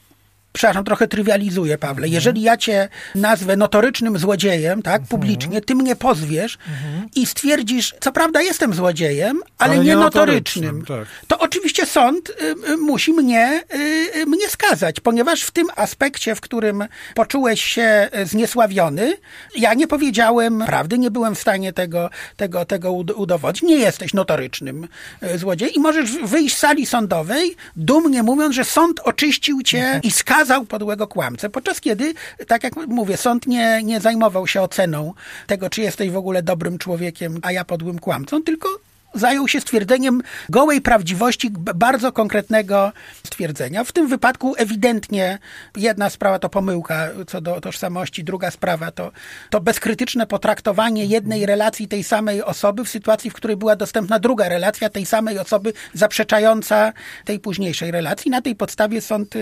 przepraszam, 0.53 0.83
trochę 0.83 1.07
trywializuję, 1.07 1.77
Pawle. 1.77 2.05
Mhm. 2.05 2.13
Jeżeli 2.13 2.41
ja 2.41 2.57
cię 2.57 2.89
nazwę 3.15 3.57
notorycznym 3.57 4.17
złodziejem, 4.17 4.81
tak, 4.81 5.01
mhm. 5.01 5.07
publicznie, 5.07 5.61
ty 5.61 5.75
mnie 5.75 5.95
pozwiesz 5.95 6.57
mhm. 6.69 7.09
i 7.15 7.25
stwierdzisz, 7.25 7.95
co 7.99 8.11
prawda 8.11 8.41
jestem 8.41 8.73
złodziejem, 8.73 9.41
ale, 9.57 9.73
ale 9.73 9.83
nie, 9.83 9.89
nie 9.89 9.95
notorycznym, 9.95 10.85
tak. 10.85 11.07
to 11.27 11.39
oczywiście 11.39 11.85
sąd 11.85 12.29
y, 12.29 12.33
y, 12.71 12.77
musi 12.77 13.13
mnie, 13.13 13.63
y, 13.73 13.77
y, 14.21 14.25
mnie 14.25 14.49
skazać, 14.49 14.99
ponieważ 14.99 15.41
w 15.41 15.51
tym 15.51 15.67
aspekcie, 15.75 16.35
w 16.35 16.41
którym 16.41 16.85
poczułeś 17.15 17.63
się 17.63 18.09
zniesławiony, 18.23 19.13
ja 19.55 19.73
nie 19.73 19.87
powiedziałem 19.87 20.63
prawdy, 20.65 20.97
nie 20.97 21.11
byłem 21.11 21.35
w 21.35 21.39
stanie 21.39 21.73
tego, 21.73 22.09
tego, 22.37 22.65
tego 22.65 22.91
udowodnić. 22.91 23.63
Nie 23.63 23.75
jesteś 23.75 24.13
notorycznym 24.13 24.87
y, 25.23 25.37
złodziejem 25.37 25.75
i 25.75 25.79
możesz 25.79 26.11
wyjść 26.11 26.55
z 26.55 26.59
sali 26.59 26.85
sądowej, 26.85 27.55
dumnie 27.75 28.23
mówiąc, 28.23 28.55
że 28.55 28.65
sąd 28.65 28.99
oczyścił 28.99 29.61
cię 29.61 29.99
i 30.03 30.11
skazał 30.11 30.36
skazał 30.37 30.65
podłego 30.65 31.07
kłamcę, 31.07 31.49
podczas 31.49 31.81
kiedy, 31.81 32.13
tak 32.47 32.63
jak 32.63 32.75
mówię, 32.87 33.17
sąd 33.17 33.47
nie, 33.47 33.81
nie 33.83 33.99
zajmował 33.99 34.47
się 34.47 34.61
oceną 34.61 35.13
tego, 35.47 35.69
czy 35.69 35.81
jesteś 35.81 36.09
w 36.09 36.17
ogóle 36.17 36.43
dobrym 36.43 36.77
człowiekiem, 36.77 37.39
a 37.41 37.51
ja 37.51 37.65
podłym 37.65 37.99
kłamcą, 37.99 38.43
tylko 38.43 38.69
zajął 39.13 39.47
się 39.47 39.61
stwierdzeniem 39.61 40.21
gołej 40.49 40.81
prawdziwości 40.81 41.49
bardzo 41.75 42.11
konkretnego 42.11 42.91
stwierdzenia. 43.23 43.83
W 43.83 43.91
tym 43.91 44.07
wypadku 44.07 44.55
ewidentnie 44.57 45.39
jedna 45.75 46.09
sprawa 46.09 46.39
to 46.39 46.49
pomyłka 46.49 47.09
co 47.27 47.41
do 47.41 47.61
tożsamości, 47.61 48.23
druga 48.23 48.51
sprawa 48.51 48.91
to, 48.91 49.11
to 49.49 49.61
bezkrytyczne 49.61 50.27
potraktowanie 50.27 51.05
jednej 51.05 51.45
relacji 51.45 51.87
tej 51.87 52.03
samej 52.03 52.43
osoby 52.43 52.85
w 52.85 52.89
sytuacji, 52.89 53.29
w 53.29 53.33
której 53.33 53.57
była 53.57 53.75
dostępna 53.75 54.19
druga 54.19 54.49
relacja 54.49 54.89
tej 54.89 55.05
samej 55.05 55.39
osoby 55.39 55.73
zaprzeczająca 55.93 56.93
tej 57.25 57.39
późniejszej 57.39 57.91
relacji. 57.91 58.31
Na 58.31 58.41
tej 58.41 58.55
podstawie 58.55 59.01
sąd, 59.01 59.33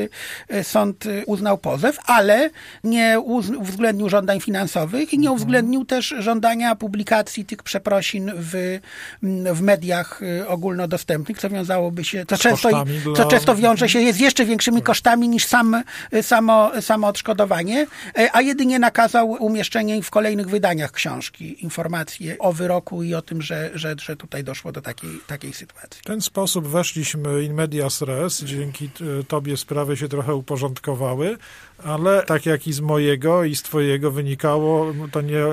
sąd 0.64 1.04
uznał 1.26 1.58
pozew, 1.58 1.98
ale 2.06 2.50
nie 2.84 3.20
uwzględnił 3.58 4.10
żądań 4.10 4.42
finansowych 4.42 5.14
i 5.14 5.20
nie 5.20 5.32
uwzględnił 5.32 5.86
też 5.86 6.16
żądania 6.20 6.76
publikacji 6.76 7.46
tych 7.46 7.64
przeprosin 7.64 8.32
w, 8.36 8.80
w 9.54 9.55
mediach 9.62 10.22
y, 10.22 10.48
ogólnodostępnych, 10.48 11.40
co 11.40 11.50
wiązałoby 11.50 12.04
się, 12.04 12.26
co, 12.26 12.38
często, 12.38 12.70
dla... 12.70 12.86
co 13.16 13.26
często 13.26 13.56
wiąże 13.56 13.90
się 13.90 14.14
z 14.14 14.20
jeszcze 14.20 14.46
większymi 14.46 14.78
tak. 14.78 14.86
kosztami 14.86 15.30
niż 15.30 15.46
sam, 15.46 15.84
y, 16.14 16.24
samo, 16.24 16.82
samo 16.82 17.08
odszkodowanie, 17.08 17.88
y, 18.20 18.32
a 18.34 18.42
jedynie 18.42 18.80
nakazał 18.80 19.32
umieszczenie 19.32 20.04
w 20.04 20.10
kolejnych 20.10 20.50
wydaniach 20.50 20.92
książki, 20.92 21.64
informacje 21.64 22.38
o 22.40 22.54
wyroku 22.54 23.04
i 23.04 23.14
o 23.14 23.22
tym, 23.22 23.42
że, 23.42 23.70
że, 23.74 23.96
że 24.02 24.16
tutaj 24.16 24.44
doszło 24.44 24.72
do 24.72 24.82
takiej, 24.82 25.10
takiej 25.28 25.54
sytuacji. 25.54 26.02
W 26.02 26.06
ten 26.06 26.22
sposób 26.22 26.68
weszliśmy 26.68 27.44
in 27.44 27.54
medias 27.54 28.02
res, 28.02 28.44
dzięki 28.44 28.90
tobie 29.28 29.58
sprawy 29.58 29.98
się 29.98 30.08
trochę 30.08 30.36
uporządkowały, 30.36 31.38
ale 31.84 32.24
tak 32.24 32.46
jak 32.46 32.68
i 32.68 32.74
z 32.74 32.80
mojego 32.80 33.44
i 33.44 33.56
z 33.56 33.64
twojego 33.64 34.12
wynikało, 34.12 34.94
to 35.12 35.22
nie, 35.22 35.44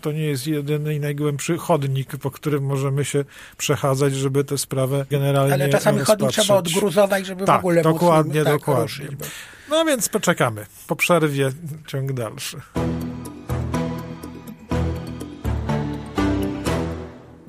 to 0.00 0.12
nie 0.12 0.22
jest 0.22 0.46
jedyny 0.46 0.94
i 0.94 1.00
najgłębszy 1.00 1.58
chodnik, 1.58 2.16
po 2.16 2.30
którym 2.30 2.64
możemy 2.64 3.04
się 3.04 3.24
przechadzać, 3.56 4.14
żeby 4.14 4.44
tę 4.44 4.58
sprawę 4.58 5.06
generalnie 5.10 5.54
Ale 5.54 5.68
czasami 5.68 6.00
chodnik 6.00 6.30
trzeba 6.30 6.54
odgruzować, 6.54 7.26
żeby 7.26 7.44
tak, 7.44 7.56
w 7.56 7.58
ogóle 7.58 7.82
dokładnie, 7.82 8.40
móc, 8.40 8.44
tak, 8.44 8.58
dokładnie. 8.58 9.06
Bo... 9.18 9.24
No 9.70 9.84
więc 9.84 10.08
poczekamy. 10.08 10.66
Po 10.86 10.96
przerwie 10.96 11.50
ciąg 11.86 12.12
dalszy. 12.12 12.60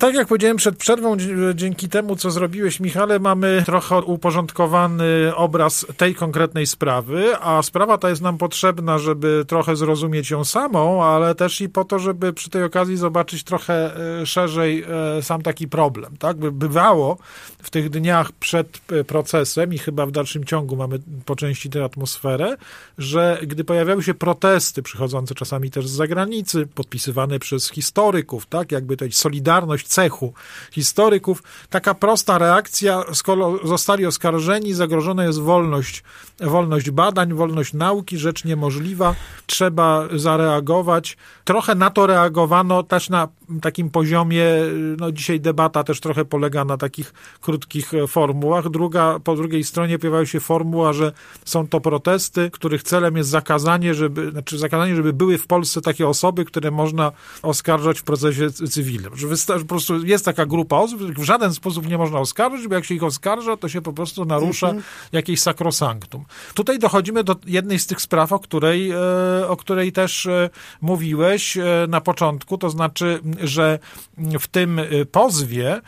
Tak 0.02 0.14
jak 0.14 0.28
powiedziałem 0.28 0.56
przed 0.56 0.76
przerwą, 0.76 1.16
dzięki 1.54 1.88
temu, 1.88 2.16
co 2.16 2.30
zrobiłeś, 2.30 2.80
Michale, 2.80 3.18
mamy 3.18 3.62
trochę 3.66 3.98
uporządkowany 3.98 5.34
obraz 5.36 5.86
tej 5.96 6.14
konkretnej 6.14 6.66
sprawy, 6.66 7.36
a 7.40 7.62
sprawa 7.62 7.98
ta 7.98 8.10
jest 8.10 8.22
nam 8.22 8.38
potrzebna, 8.38 8.98
żeby 8.98 9.44
trochę 9.48 9.76
zrozumieć 9.76 10.30
ją 10.30 10.44
samą, 10.44 11.04
ale 11.04 11.34
też 11.34 11.60
i 11.60 11.68
po 11.68 11.84
to, 11.84 11.98
żeby 11.98 12.32
przy 12.32 12.50
tej 12.50 12.64
okazji 12.64 12.96
zobaczyć 12.96 13.44
trochę 13.44 13.96
e, 14.20 14.26
szerzej 14.26 14.84
e, 15.18 15.22
sam 15.22 15.42
taki 15.42 15.68
problem. 15.68 16.16
Tak? 16.16 16.36
Bywało 16.36 17.18
w 17.62 17.70
tych 17.70 17.90
dniach 17.90 18.32
przed 18.32 18.80
e, 18.92 19.04
procesem 19.04 19.74
i 19.74 19.78
chyba 19.78 20.06
w 20.06 20.10
dalszym 20.10 20.44
ciągu 20.44 20.76
mamy 20.76 20.98
po 21.24 21.36
części 21.36 21.70
tę 21.70 21.84
atmosferę, 21.84 22.56
że 22.98 23.38
gdy 23.42 23.64
pojawiały 23.64 24.02
się 24.02 24.14
protesty 24.14 24.82
przychodzące 24.82 25.34
czasami 25.34 25.70
też 25.70 25.88
z 25.88 25.92
zagranicy, 25.92 26.66
podpisywane 26.66 27.38
przez 27.38 27.70
historyków, 27.70 28.46
tak, 28.46 28.72
jakby 28.72 28.96
to 28.96 29.04
solidarność 29.10 29.91
cechu 29.92 30.34
historyków. 30.70 31.42
Taka 31.70 31.94
prosta 31.94 32.38
reakcja, 32.38 33.02
skoro 33.12 33.58
zostali 33.64 34.06
oskarżeni, 34.06 34.74
zagrożona 34.74 35.24
jest 35.24 35.40
wolność, 35.40 36.02
wolność 36.40 36.90
badań, 36.90 37.34
wolność 37.34 37.72
nauki, 37.72 38.18
rzecz 38.18 38.44
niemożliwa, 38.44 39.14
trzeba 39.46 40.08
zareagować. 40.16 41.16
Trochę 41.44 41.74
na 41.74 41.90
to 41.90 42.06
reagowano 42.06 42.82
też 42.82 43.10
na 43.10 43.28
takim 43.62 43.90
poziomie, 43.90 44.44
no 44.98 45.12
dzisiaj 45.12 45.40
debata 45.40 45.84
też 45.84 46.00
trochę 46.00 46.24
polega 46.24 46.64
na 46.64 46.76
takich 46.76 47.14
krótkich 47.40 47.92
formułach. 48.08 48.70
Druga, 48.70 49.18
po 49.24 49.36
drugiej 49.36 49.64
stronie 49.64 49.98
pojawiła 49.98 50.26
się 50.26 50.40
formuła, 50.40 50.92
że 50.92 51.12
są 51.44 51.68
to 51.68 51.80
protesty, 51.80 52.50
których 52.50 52.82
celem 52.82 53.16
jest 53.16 53.30
zakazanie, 53.30 53.94
żeby, 53.94 54.30
znaczy 54.30 54.58
zakazanie, 54.58 54.96
żeby 54.96 55.12
były 55.12 55.38
w 55.38 55.46
Polsce 55.46 55.80
takie 55.80 56.08
osoby, 56.08 56.44
które 56.44 56.70
można 56.70 57.12
oskarżać 57.42 58.00
w 58.00 58.02
procesie 58.02 58.50
cywilnym. 58.50 59.16
Że 59.16 59.26
po 59.68 59.74
prostu 59.86 60.06
jest 60.06 60.24
taka 60.24 60.46
grupa 60.46 60.76
osób, 60.76 60.98
których 60.98 61.18
w 61.18 61.22
żaden 61.22 61.54
sposób 61.54 61.88
nie 61.88 61.98
można 61.98 62.18
oskarżyć, 62.18 62.68
bo 62.68 62.74
jak 62.74 62.84
się 62.84 62.94
ich 62.94 63.02
oskarża, 63.02 63.56
to 63.56 63.68
się 63.68 63.82
po 63.82 63.92
prostu 63.92 64.24
narusza 64.24 64.66
mhm. 64.66 64.84
jakieś 65.12 65.40
sakrosanktum. 65.40 66.24
Tutaj 66.54 66.78
dochodzimy 66.78 67.24
do 67.24 67.36
jednej 67.46 67.78
z 67.78 67.86
tych 67.86 68.00
spraw, 68.00 68.32
o 68.32 68.38
której, 68.38 68.90
e, 68.90 69.48
o 69.48 69.56
której 69.56 69.92
też 69.92 70.26
e, 70.26 70.50
mówiłeś 70.80 71.56
e, 71.56 71.64
na 71.88 72.00
początku, 72.00 72.58
to 72.58 72.70
znaczy, 72.70 73.20
że 73.40 73.78
w 74.40 74.48
tym 74.48 74.80
pozwie 75.12 75.80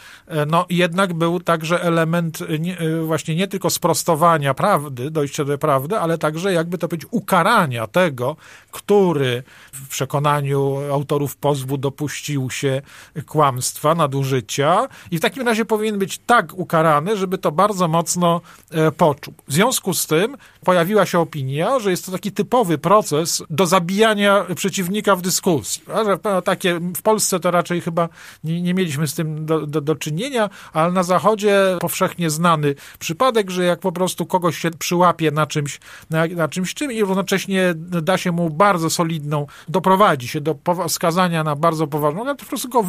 no 0.47 0.67
jednak 0.71 1.15
był 1.15 1.41
także 1.41 1.83
element 1.83 2.39
nie, 2.59 2.77
właśnie 3.03 3.35
nie 3.35 3.49
tylko 3.49 3.71
sprostowania 3.71 4.55
prawdy, 4.55 5.11
dojścia 5.11 5.45
do 5.45 5.59
prawdy, 5.59 5.99
ale 5.99 6.19
także 6.19 6.53
jakby 6.53 6.79
to 6.79 6.89
powiedzieć 6.89 7.09
ukarania 7.11 7.87
tego, 7.87 8.37
który 8.71 9.43
w 9.73 9.89
przekonaniu 9.89 10.77
autorów 10.93 11.37
pozwu 11.37 11.77
dopuścił 11.79 12.51
się 12.51 12.83
kłamstwa, 13.27 13.84
nadużycia 13.95 14.88
i 15.11 15.19
w 15.19 15.21
takim 15.21 15.43
razie 15.49 15.64
powinien 15.64 15.99
być 15.99 16.19
tak 16.19 16.55
ukarany, 16.55 17.17
żeby 17.17 17.38
to 17.38 17.53
bardzo 17.53 17.88
mocno 17.88 18.41
e, 18.71 18.93
poczuł. 18.93 19.35
W 19.49 19.53
związku 19.53 19.95
z 19.95 20.07
tym 20.07 20.37
pojawiła 20.64 21.07
się 21.07 21.21
opinia, 21.21 21.79
że 21.79 21.91
jest 21.91 22.07
to 22.07 22.12
taki 22.12 22.33
typowy 22.33 22.79
proces 22.79 23.43
do 23.50 23.67
zabijania 23.67 24.47
przeciwnika 24.57 25.17
w 25.17 25.23
dyskusji. 25.23 25.83
Że 26.07 26.43
takie 26.43 26.81
w 26.97 27.03
Polsce 27.03 27.41
to 27.41 27.50
raczej 27.50 27.81
chyba 27.81 28.09
nie, 28.45 28.62
nie 28.62 28.75
mieliśmy 28.75 29.07
z 29.07 29.14
tym 29.14 29.47
do, 29.47 29.67
do, 29.67 29.81
do, 29.81 29.95
czynienia, 29.95 30.50
ale 30.73 30.93
na 30.93 31.03
Zachodzie 31.03 31.76
powszechnie 31.81 32.31
znany 32.31 32.75
przypadek, 32.99 33.50
że 33.50 33.64
jak 33.64 33.81
po 33.81 33.93
prostu 33.93 34.26
kogoś 34.26 34.59
się 34.59 34.71
przyłapie 34.71 35.31
na 35.31 35.47
czymś, 35.47 35.81
na, 36.11 36.26
na 36.26 36.49
czymś 36.49 36.75
czym 36.75 36.93
i 36.93 37.00
równocześnie 37.00 37.75
da 37.76 38.19
się 38.19 38.33
mu 38.33 38.50
bardzo 38.50 38.91
solidną, 38.91 39.47
doprowadzi 39.69 40.29
się 40.29 40.41
do 40.41 40.57
skazania 40.88 41.45
na 41.45 41.57
bardzo 41.57 41.87
poważną, 41.87 42.23
ale 42.23 42.35
po 42.35 42.45
prostu 42.45 42.69
go 42.69 42.85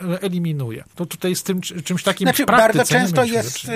wyeliminuje. 0.00 0.84
To 0.94 1.06
tutaj 1.06 1.34
z 1.34 1.42
tym 1.42 1.60
czymś 1.60 2.02
takim 2.02 2.24
znaczy, 2.24 2.46
bardzo 2.46 2.84
często 2.84 3.24
jest, 3.24 3.68
y, 3.68 3.72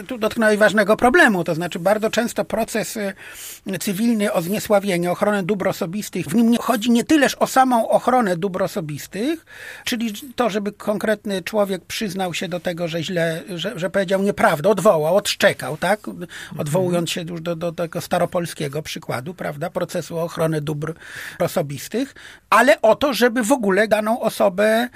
y, 0.00 0.04
tu 0.04 0.18
dotknąłeś 0.18 0.58
ważnego 0.58 0.96
problemu, 0.96 1.44
to 1.44 1.54
znaczy 1.54 1.78
bardzo 1.78 2.10
często 2.10 2.38
to 2.38 2.44
proces 2.44 2.96
y, 2.96 3.14
cywilny 3.80 4.32
o 4.32 4.42
zniesławienie, 4.42 5.10
ochronę 5.10 5.42
dóbr 5.42 5.68
osobistych. 5.68 6.26
W 6.26 6.34
nim 6.34 6.50
nie 6.50 6.58
chodzi 6.58 6.90
nie 6.90 7.04
tyleż 7.04 7.34
o 7.34 7.46
samą 7.46 7.88
ochronę 7.88 8.36
dóbr 8.36 8.62
osobistych, 8.62 9.46
czyli 9.84 10.14
to, 10.36 10.50
żeby 10.50 10.72
konkretny 10.72 11.42
człowiek 11.42 11.84
przyznał 11.84 12.34
się 12.34 12.48
do 12.48 12.60
tego, 12.60 12.88
że 12.88 13.02
źle, 13.02 13.42
że, 13.54 13.78
że 13.78 13.90
powiedział 13.90 14.22
nieprawdę, 14.22 14.68
odwołał, 14.68 15.16
odszczekał, 15.16 15.76
tak? 15.76 16.00
Odwołując 16.58 17.10
się 17.10 17.22
już 17.22 17.40
do, 17.40 17.56
do 17.56 17.72
tego 17.72 18.00
staropolskiego 18.00 18.82
przykładu, 18.82 19.34
prawda? 19.34 19.70
Procesu 19.70 20.18
o 20.18 20.22
ochronę 20.22 20.60
dóbr 20.60 20.94
osobistych, 21.38 22.14
ale 22.50 22.80
o 22.82 22.96
to, 22.96 23.14
żeby 23.14 23.42
w 23.42 23.52
ogóle 23.52 23.88
daną 23.88 24.20
osobę 24.20 24.88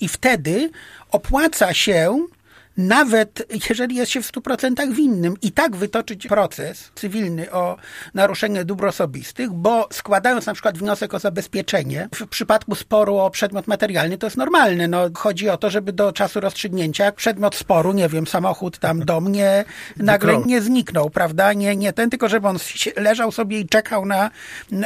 I 0.00 0.08
wtedy 0.08 0.70
opłaca 1.10 1.74
się 1.74 2.26
nawet 2.76 3.46
jeżeli 3.68 3.96
jest 3.96 4.12
się 4.12 4.22
w 4.22 4.32
100% 4.32 4.94
winnym, 4.94 5.34
i 5.42 5.52
tak 5.52 5.76
wytoczyć 5.76 6.26
proces 6.26 6.90
cywilny 6.94 7.52
o 7.52 7.76
naruszenie 8.14 8.64
dóbr 8.64 8.86
osobistych, 8.86 9.52
bo 9.52 9.88
składając 9.92 10.46
na 10.46 10.52
przykład 10.52 10.78
wniosek 10.78 11.14
o 11.14 11.18
zabezpieczenie, 11.18 12.08
w 12.14 12.26
przypadku 12.26 12.74
sporu 12.74 13.16
o 13.16 13.30
przedmiot 13.30 13.66
materialny 13.66 14.18
to 14.18 14.26
jest 14.26 14.36
normalne. 14.36 14.88
No, 14.88 15.10
chodzi 15.14 15.48
o 15.48 15.56
to, 15.56 15.70
żeby 15.70 15.92
do 15.92 16.12
czasu 16.12 16.40
rozstrzygnięcia 16.40 17.12
przedmiot 17.12 17.54
sporu, 17.54 17.92
nie 17.92 18.08
wiem, 18.08 18.26
samochód 18.26 18.78
tam, 18.78 19.04
dom, 19.04 19.32
nie, 19.32 19.64
nagle 19.96 20.42
nie 20.46 20.62
zniknął, 20.62 21.10
prawda? 21.10 21.52
Nie, 21.52 21.76
nie 21.76 21.92
ten, 21.92 22.10
tylko 22.10 22.28
żeby 22.28 22.48
on 22.48 22.56
leżał 22.96 23.32
sobie 23.32 23.60
i 23.60 23.68
czekał 23.68 24.06
na, 24.06 24.30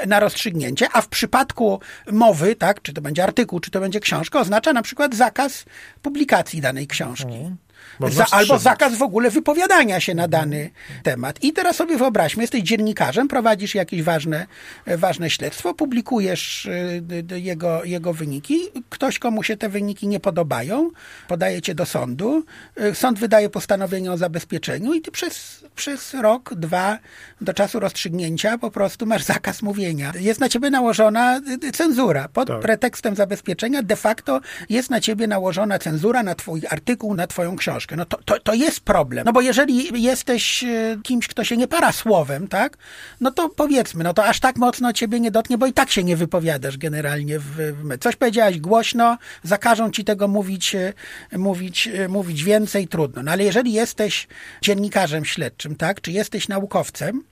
na 0.06 0.20
rozstrzygnięcie, 0.20 0.88
a 0.92 1.00
w 1.00 1.08
przypadku 1.08 1.80
mowy, 2.12 2.56
tak, 2.56 2.82
czy 2.82 2.92
to 2.92 3.00
będzie 3.00 3.24
artykuł, 3.24 3.60
czy 3.60 3.70
to 3.70 3.80
będzie 3.80 4.00
książka, 4.00 4.40
oznacza 4.40 4.72
na 4.72 4.82
przykład 4.82 5.14
zakaz 5.14 5.64
publikacji 6.02 6.60
danej 6.60 6.86
książki. 6.86 7.56
Za, 8.00 8.26
albo 8.30 8.58
zakaz 8.58 8.94
w 8.94 9.02
ogóle 9.02 9.30
wypowiadania 9.30 10.00
się 10.00 10.14
na 10.14 10.28
dany 10.28 10.70
temat. 11.02 11.44
I 11.44 11.52
teraz 11.52 11.76
sobie 11.76 11.96
wyobraźmy, 11.96 12.42
jesteś 12.42 12.62
dziennikarzem, 12.62 13.28
prowadzisz 13.28 13.74
jakieś 13.74 14.02
ważne, 14.02 14.46
ważne 14.86 15.30
śledztwo, 15.30 15.74
publikujesz 15.74 16.66
y, 16.66 17.40
jego, 17.40 17.84
jego 17.84 18.12
wyniki, 18.12 18.60
ktoś 18.90 19.18
komu 19.18 19.42
się 19.42 19.56
te 19.56 19.68
wyniki 19.68 20.08
nie 20.08 20.20
podobają, 20.20 20.90
podaje 21.28 21.62
cię 21.62 21.74
do 21.74 21.86
sądu, 21.86 22.44
y, 22.80 22.94
sąd 22.94 23.18
wydaje 23.18 23.50
postanowienie 23.50 24.12
o 24.12 24.16
zabezpieczeniu 24.16 24.94
i 24.94 25.00
ty 25.00 25.10
przez, 25.10 25.64
przez 25.74 26.14
rok, 26.14 26.54
dwa 26.54 26.98
do 27.40 27.54
czasu 27.54 27.80
rozstrzygnięcia 27.80 28.58
po 28.58 28.70
prostu 28.70 29.06
masz 29.06 29.24
zakaz 29.24 29.62
mówienia. 29.62 30.12
Jest 30.20 30.40
na 30.40 30.48
ciebie 30.48 30.70
nałożona 30.70 31.40
y, 31.64 31.72
cenzura. 31.72 32.28
Pod 32.28 32.48
tak. 32.48 32.60
pretekstem 32.60 33.16
zabezpieczenia 33.16 33.82
de 33.82 33.96
facto 33.96 34.40
jest 34.68 34.90
na 34.90 35.00
ciebie 35.00 35.26
nałożona 35.26 35.78
cenzura 35.78 36.22
na 36.22 36.34
twój 36.34 36.62
artykuł, 36.70 37.14
na 37.14 37.26
twoją 37.26 37.56
książkę 37.56 37.65
książkę. 37.66 37.96
No 37.96 38.04
to, 38.04 38.18
to, 38.24 38.40
to 38.40 38.54
jest 38.54 38.80
problem. 38.80 39.24
No 39.26 39.32
bo 39.32 39.40
jeżeli 39.40 40.02
jesteś 40.02 40.64
e, 40.64 40.98
kimś, 41.02 41.28
kto 41.28 41.44
się 41.44 41.56
nie 41.56 41.68
para 41.68 41.92
słowem, 41.92 42.48
tak? 42.48 42.76
No 43.20 43.30
to 43.30 43.48
powiedzmy, 43.48 44.04
no 44.04 44.14
to 44.14 44.24
aż 44.24 44.40
tak 44.40 44.56
mocno 44.56 44.92
ciebie 44.92 45.20
nie 45.20 45.30
dotknie, 45.30 45.58
bo 45.58 45.66
i 45.66 45.72
tak 45.72 45.90
się 45.90 46.04
nie 46.04 46.16
wypowiadasz 46.16 46.78
generalnie 46.78 47.38
w, 47.38 47.44
w 47.44 47.98
Coś 48.00 48.16
powiedziałaś 48.16 48.60
głośno, 48.60 49.18
zakażą 49.42 49.90
ci 49.90 50.04
tego 50.04 50.28
mówić, 50.28 50.74
e, 50.74 50.92
mówić, 51.38 51.88
e, 51.88 52.08
mówić 52.08 52.44
więcej, 52.44 52.88
trudno. 52.88 53.22
No 53.22 53.32
ale 53.32 53.44
jeżeli 53.44 53.72
jesteś 53.72 54.26
dziennikarzem 54.62 55.24
śledczym, 55.24 55.76
tak? 55.76 56.00
Czy 56.00 56.12
jesteś 56.12 56.48
naukowcem, 56.48 57.22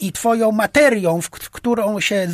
i 0.00 0.12
twoją 0.12 0.52
materią, 0.52 1.20
w 1.20 1.30
którą 1.30 2.00
się 2.00 2.28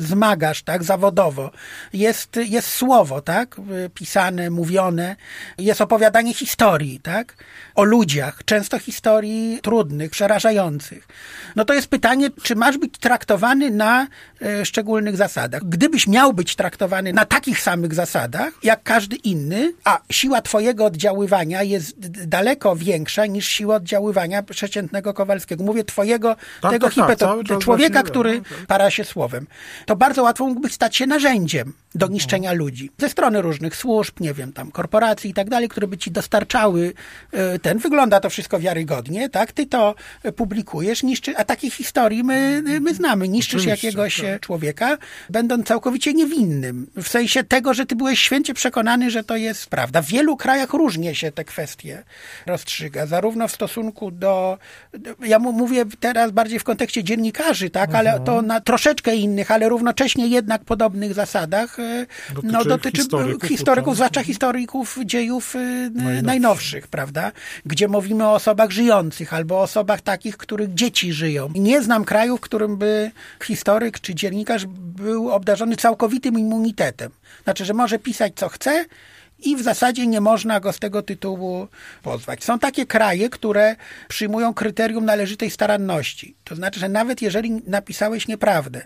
zmagasz, 0.00 0.62
tak, 0.62 0.84
zawodowo, 0.84 1.50
jest, 1.92 2.36
jest 2.36 2.68
słowo, 2.68 3.20
tak, 3.20 3.56
pisane, 3.94 4.50
mówione, 4.50 5.16
jest 5.58 5.80
opowiadanie 5.80 6.34
historii, 6.34 7.00
tak, 7.00 7.44
o 7.74 7.84
ludziach, 7.84 8.44
często 8.44 8.78
historii 8.78 9.58
trudnych, 9.62 10.10
przerażających. 10.10 11.08
No 11.56 11.64
to 11.64 11.74
jest 11.74 11.88
pytanie, 11.88 12.30
czy 12.42 12.56
masz 12.56 12.78
być 12.78 12.98
traktowany 12.98 13.70
na 13.70 14.06
e, 14.42 14.64
szczególnych 14.64 15.16
zasadach. 15.16 15.64
Gdybyś 15.64 16.06
miał 16.06 16.32
być 16.32 16.56
traktowany 16.56 17.12
na 17.12 17.24
takich 17.24 17.60
samych 17.60 17.94
zasadach, 17.94 18.52
jak 18.62 18.82
każdy 18.82 19.16
inny, 19.16 19.72
a 19.84 20.00
siła 20.10 20.42
twojego 20.42 20.84
oddziaływania 20.84 21.62
jest 21.62 21.98
daleko 22.26 22.76
większa 22.76 23.26
niż 23.26 23.46
siła 23.48 23.76
oddziaływania 23.76 24.42
przeciętnego 24.42 25.14
Kowalskiego. 25.14 25.64
Mówię 25.64 25.84
twojego, 25.84 26.36
tak, 26.60 26.69
tego 26.70 26.86
tak, 26.86 26.94
tak 26.94 27.04
hipeto, 27.04 27.58
człowieka, 27.58 28.02
który 28.02 28.38
no, 28.38 28.44
tak. 28.56 28.66
para 28.66 28.90
się 28.90 29.04
słowem. 29.04 29.46
To 29.86 29.96
bardzo 29.96 30.22
łatwo 30.22 30.46
mógłbyś 30.46 30.72
stać 30.72 30.96
się 30.96 31.06
narzędziem 31.06 31.72
do 31.94 32.06
niszczenia 32.06 32.52
ludzi. 32.52 32.90
Ze 32.98 33.08
strony 33.08 33.42
różnych 33.42 33.76
służb, 33.76 34.20
nie 34.20 34.34
wiem, 34.34 34.52
tam 34.52 34.70
korporacji 34.70 35.30
i 35.30 35.34
tak 35.34 35.50
dalej, 35.50 35.68
które 35.68 35.86
by 35.86 35.98
ci 35.98 36.10
dostarczały 36.10 36.92
e, 37.32 37.58
ten. 37.58 37.78
Wygląda 37.78 38.20
to 38.20 38.30
wszystko 38.30 38.60
wiarygodnie, 38.60 39.28
tak? 39.28 39.52
Ty 39.52 39.66
to 39.66 39.94
publikujesz, 40.36 41.02
niszczy, 41.02 41.36
a 41.36 41.44
takich 41.44 41.74
historii 41.74 42.24
my, 42.24 42.62
my 42.80 42.94
znamy. 42.94 43.28
Niszczysz 43.28 43.60
Oczywiście, 43.60 43.86
jakiegoś 43.86 44.20
tak. 44.20 44.40
człowieka, 44.40 44.98
będąc 45.30 45.66
całkowicie 45.66 46.14
niewinnym. 46.14 46.86
W 46.96 47.08
sensie 47.08 47.44
tego, 47.44 47.74
że 47.74 47.86
ty 47.86 47.96
byłeś 47.96 48.20
święcie 48.20 48.54
przekonany, 48.54 49.10
że 49.10 49.24
to 49.24 49.36
jest 49.36 49.66
prawda. 49.66 50.02
W 50.02 50.06
wielu 50.06 50.36
krajach 50.36 50.72
różnie 50.72 51.14
się 51.14 51.32
te 51.32 51.44
kwestie 51.44 52.02
rozstrzyga. 52.46 53.06
Zarówno 53.06 53.48
w 53.48 53.52
stosunku 53.52 54.10
do, 54.10 54.58
ja 55.24 55.38
mówię 55.38 55.84
teraz 56.00 56.30
bardziej 56.30 56.59
w 56.60 56.64
kontekście 56.64 57.04
dziennikarzy, 57.04 57.70
tak? 57.70 57.94
Ale 57.94 58.10
mhm. 58.10 58.24
to 58.24 58.42
na 58.42 58.60
troszeczkę 58.60 59.16
innych, 59.16 59.50
ale 59.50 59.68
równocześnie 59.68 60.26
jednak 60.26 60.64
podobnych 60.64 61.14
zasadach 61.14 61.76
dotyczy 62.34 62.52
no, 62.52 62.64
dotyczy 62.64 62.96
historyków, 62.96 63.48
historyków 63.48 63.94
zwłaszcza 63.94 64.22
historyków 64.22 64.98
dziejów 65.04 65.54
najnowszych. 65.54 66.22
najnowszych, 66.22 66.88
prawda? 66.88 67.32
Gdzie 67.66 67.88
mówimy 67.88 68.26
o 68.26 68.32
osobach 68.32 68.70
żyjących 68.70 69.34
albo 69.34 69.58
o 69.58 69.62
osobach 69.62 70.00
takich, 70.00 70.36
których 70.36 70.74
dzieci 70.74 71.12
żyją. 71.12 71.48
Nie 71.54 71.82
znam 71.82 72.04
kraju, 72.04 72.36
w 72.36 72.40
którym 72.40 72.76
by 72.76 73.10
historyk 73.42 74.00
czy 74.00 74.14
dziennikarz 74.14 74.66
był 74.66 75.30
obdarzony 75.30 75.76
całkowitym 75.76 76.38
immunitetem. 76.38 77.10
Znaczy, 77.44 77.64
że 77.64 77.74
może 77.74 77.98
pisać 77.98 78.32
co 78.36 78.48
chce, 78.48 78.84
i 79.42 79.56
w 79.56 79.62
zasadzie 79.62 80.06
nie 80.06 80.20
można 80.20 80.60
go 80.60 80.72
z 80.72 80.78
tego 80.78 81.02
tytułu 81.02 81.68
pozwać. 82.02 82.44
Są 82.44 82.58
takie 82.58 82.86
kraje, 82.86 83.30
które 83.30 83.76
przyjmują 84.08 84.54
kryterium 84.54 85.04
należytej 85.04 85.50
staranności. 85.50 86.34
To 86.44 86.54
znaczy, 86.54 86.80
że 86.80 86.88
nawet 86.88 87.22
jeżeli 87.22 87.50
napisałeś 87.66 88.28
nieprawdę, 88.28 88.84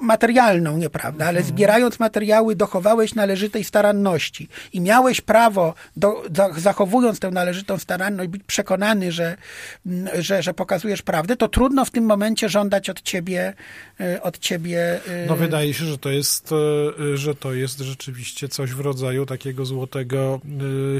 materialną 0.00 0.76
nieprawda, 0.76 1.26
ale 1.26 1.38
mhm. 1.38 1.56
zbierając 1.56 2.00
materiały 2.00 2.56
dochowałeś 2.56 3.14
należytej 3.14 3.64
staranności 3.64 4.48
i 4.72 4.80
miałeś 4.80 5.20
prawo, 5.20 5.74
do, 5.96 6.22
zachowując 6.56 7.20
tę 7.20 7.30
należytą 7.30 7.78
staranność, 7.78 8.30
być 8.30 8.42
przekonany, 8.46 9.12
że, 9.12 9.36
mm, 9.86 10.08
że, 10.22 10.42
że 10.42 10.54
pokazujesz 10.54 11.02
prawdę, 11.02 11.36
to 11.36 11.48
trudno 11.48 11.84
w 11.84 11.90
tym 11.90 12.04
momencie 12.04 12.48
żądać 12.48 12.90
od 12.90 13.02
ciebie, 13.02 13.54
e, 14.00 14.22
od 14.22 14.38
ciebie. 14.38 15.00
E, 15.06 15.26
no 15.26 15.36
wydaje 15.36 15.74
się, 15.74 15.84
że 15.84 15.98
to 15.98 16.10
jest, 16.10 16.50
e, 17.12 17.16
że 17.16 17.34
to 17.34 17.54
jest 17.54 17.78
rzeczywiście 17.78 18.48
coś 18.48 18.70
w 18.70 18.80
rodzaju 18.80 19.26
takiego 19.26 19.66
złotego 19.66 20.40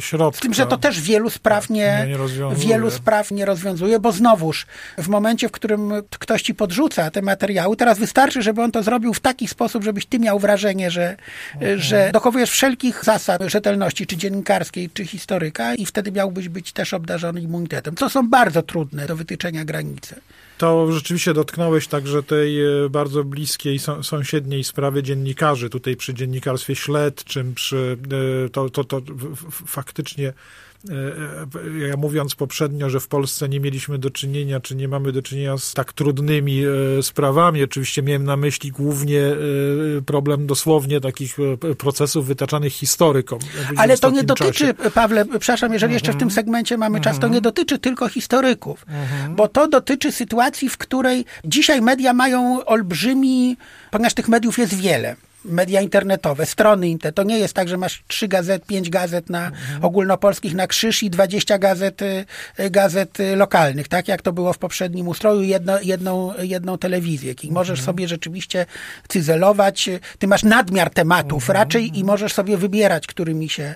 środka. 0.00 0.38
Z 0.38 0.42
tym, 0.42 0.54
że 0.54 0.66
to 0.66 0.78
też 0.78 1.00
wielu 1.00 1.30
spraw 1.30 1.62
tak, 1.62 1.70
nie, 1.70 2.06
nie 2.08 2.56
wielu 2.56 2.90
spraw 2.90 3.30
nie 3.30 3.44
rozwiązuje, 3.44 3.98
bo 3.98 4.12
znowuż 4.12 4.66
w 4.98 5.08
momencie, 5.08 5.48
w 5.48 5.52
którym 5.52 5.92
ktoś 6.10 6.42
ci 6.42 6.54
podrzuca 6.54 7.10
te 7.10 7.22
materiały, 7.22 7.76
teraz 7.76 7.98
wystarczy, 7.98 8.42
żeby 8.42 8.62
on 8.62 8.72
to 8.72 8.82
zrobił 8.88 9.14
w 9.14 9.20
taki 9.20 9.48
sposób, 9.48 9.84
żebyś 9.84 10.06
ty 10.06 10.18
miał 10.18 10.38
wrażenie, 10.38 10.90
że, 10.90 11.16
mhm. 11.54 11.80
że 11.80 12.10
dochowujesz 12.12 12.50
wszelkich 12.50 13.04
zasad 13.04 13.42
rzetelności, 13.42 14.06
czy 14.06 14.16
dziennikarskiej, 14.16 14.90
czy 14.94 15.06
historyka 15.06 15.74
i 15.74 15.86
wtedy 15.86 16.12
miałbyś 16.12 16.48
być 16.48 16.72
też 16.72 16.94
obdarzony 16.94 17.40
immunitetem. 17.40 17.94
To 17.94 18.10
są 18.10 18.28
bardzo 18.28 18.62
trudne 18.62 19.06
do 19.06 19.16
wytyczenia 19.16 19.64
granice. 19.64 20.20
To 20.58 20.92
rzeczywiście 20.92 21.34
dotknąłeś 21.34 21.88
także 21.88 22.22
tej 22.22 22.84
e, 22.84 22.88
bardzo 22.90 23.24
bliskiej, 23.24 23.78
sąsiedniej 24.02 24.64
sprawy 24.64 25.02
dziennikarzy. 25.02 25.70
Tutaj 25.70 25.96
przy 25.96 26.14
dziennikarstwie 26.14 26.74
śledczym, 26.74 27.54
przy, 27.54 27.96
e, 28.46 28.48
to, 28.48 28.70
to, 28.70 28.84
to 28.84 29.00
faktycznie 29.66 30.32
ja 31.88 31.96
mówiąc 31.96 32.34
poprzednio, 32.34 32.90
że 32.90 33.00
w 33.00 33.08
Polsce 33.08 33.48
nie 33.48 33.60
mieliśmy 33.60 33.98
do 33.98 34.10
czynienia, 34.10 34.60
czy 34.60 34.76
nie 34.76 34.88
mamy 34.88 35.12
do 35.12 35.22
czynienia 35.22 35.58
z 35.58 35.74
tak 35.74 35.92
trudnymi 35.92 36.62
e, 36.98 37.02
sprawami, 37.02 37.62
oczywiście 37.62 38.02
miałem 38.02 38.24
na 38.24 38.36
myśli 38.36 38.70
głównie 38.70 39.20
e, 39.20 39.36
problem 40.06 40.46
dosłownie 40.46 41.00
takich 41.00 41.36
procesów 41.78 42.26
wytaczanych 42.26 42.72
historykom. 42.72 43.38
Ale 43.76 43.98
to 43.98 44.10
nie 44.10 44.24
dotyczy, 44.24 44.74
czasie. 44.74 44.90
Pawle, 44.90 45.24
przepraszam, 45.24 45.72
jeżeli 45.72 45.92
jeszcze 45.92 46.12
w 46.12 46.16
tym 46.16 46.28
mhm. 46.28 46.34
segmencie 46.34 46.78
mamy 46.78 47.00
czas, 47.00 47.16
to 47.16 47.26
nie 47.26 47.38
mhm. 47.38 47.42
dotyczy 47.42 47.78
tylko 47.78 48.08
historyków, 48.08 48.86
mhm. 48.88 49.36
bo 49.36 49.48
to 49.48 49.68
dotyczy 49.68 50.12
sytuacji, 50.12 50.68
w 50.68 50.78
której 50.78 51.24
dzisiaj 51.44 51.82
media 51.82 52.12
mają 52.12 52.64
olbrzymi, 52.64 53.56
ponieważ 53.90 54.14
tych 54.14 54.28
mediów 54.28 54.58
jest 54.58 54.74
wiele 54.74 55.16
media 55.48 55.80
internetowe, 55.80 56.46
strony 56.46 56.88
internetowe. 56.88 57.08
To 57.12 57.22
nie 57.22 57.38
jest 57.38 57.54
tak, 57.54 57.68
że 57.68 57.76
masz 57.76 58.02
trzy 58.06 58.28
gazet, 58.28 58.66
pięć 58.66 58.90
gazet 58.90 59.30
na 59.30 59.46
mhm. 59.46 59.84
ogólnopolskich 59.84 60.54
na 60.54 60.66
krzyż 60.66 61.02
i 61.02 61.10
dwadzieścia 61.10 61.58
gazet, 61.58 62.02
y, 62.02 62.26
gazet 62.70 63.20
y, 63.20 63.36
lokalnych, 63.36 63.88
tak 63.88 64.08
jak 64.08 64.22
to 64.22 64.32
było 64.32 64.52
w 64.52 64.58
poprzednim 64.58 65.08
ustroju, 65.08 65.42
jedno, 65.42 65.80
jedną, 65.80 66.32
jedną 66.38 66.78
telewizję. 66.78 67.34
I 67.42 67.52
możesz 67.52 67.78
mhm. 67.78 67.86
sobie 67.86 68.08
rzeczywiście 68.08 68.66
cyzelować. 69.08 69.90
Ty 70.18 70.26
masz 70.26 70.42
nadmiar 70.42 70.90
tematów 70.90 71.42
mhm. 71.42 71.58
raczej 71.58 71.98
i 71.98 72.04
możesz 72.04 72.32
sobie 72.32 72.56
wybierać, 72.56 73.06
którymi 73.06 73.48
się, 73.48 73.74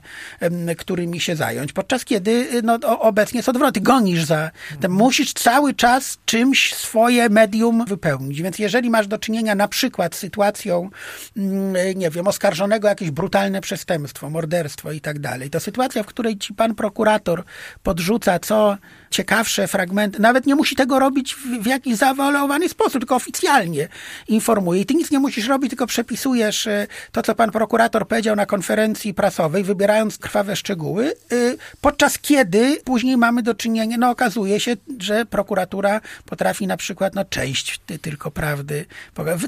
którymi 0.78 1.20
się 1.20 1.36
zająć. 1.36 1.72
Podczas 1.72 2.04
kiedy 2.04 2.30
y, 2.30 2.62
no, 2.62 2.78
obecnie 3.00 3.38
jest 3.38 3.48
odwrotnie. 3.48 3.82
Gonisz 3.82 4.24
za 4.24 4.50
tym. 4.80 4.92
Musisz 4.92 5.32
cały 5.32 5.74
czas 5.74 6.18
czymś 6.24 6.74
swoje 6.74 7.28
medium 7.28 7.84
wypełnić. 7.84 8.42
Więc 8.42 8.58
jeżeli 8.58 8.90
masz 8.90 9.06
do 9.06 9.18
czynienia 9.18 9.54
na 9.54 9.68
przykład 9.68 10.14
z 10.14 10.18
sytuacją 10.18 10.90
mm, 11.36 11.61
nie 11.94 12.10
wiem, 12.10 12.28
oskarżonego 12.28 12.88
o 12.88 12.90
jakieś 12.90 13.10
brutalne 13.10 13.60
przestępstwo, 13.60 14.30
morderstwo 14.30 14.92
i 14.92 15.00
tak 15.00 15.18
dalej. 15.18 15.50
To 15.50 15.60
sytuacja, 15.60 16.02
w 16.02 16.06
której 16.06 16.38
ci 16.38 16.54
pan 16.54 16.74
prokurator 16.74 17.44
podrzuca 17.82 18.38
co 18.38 18.76
ciekawsze 19.10 19.68
fragmenty, 19.68 20.20
nawet 20.20 20.46
nie 20.46 20.54
musi 20.54 20.76
tego 20.76 20.98
robić 20.98 21.34
w, 21.34 21.62
w 21.62 21.66
jakiś 21.66 21.96
zawalowany 21.96 22.68
sposób, 22.68 23.00
tylko 23.00 23.16
oficjalnie 23.16 23.88
informuje. 24.28 24.80
I 24.80 24.86
ty 24.86 24.94
nic 24.94 25.10
nie 25.10 25.18
musisz 25.18 25.48
robić, 25.48 25.70
tylko 25.70 25.86
przepisujesz 25.86 26.66
e, 26.66 26.86
to, 27.12 27.22
co 27.22 27.34
pan 27.34 27.50
prokurator 27.50 28.08
powiedział 28.08 28.36
na 28.36 28.46
konferencji 28.46 29.14
prasowej, 29.14 29.64
wybierając 29.64 30.18
krwawe 30.18 30.56
szczegóły, 30.56 31.12
y, 31.32 31.56
podczas 31.80 32.18
kiedy 32.18 32.80
później 32.84 33.16
mamy 33.16 33.42
do 33.42 33.54
czynienia, 33.54 33.96
no 33.98 34.10
okazuje 34.10 34.60
się, 34.60 34.76
że 34.98 35.26
prokuratura 35.26 36.00
potrafi 36.26 36.66
na 36.66 36.76
przykład, 36.76 37.14
no 37.14 37.24
część 37.24 37.80
tylko 38.02 38.30
prawdy, 38.30 38.86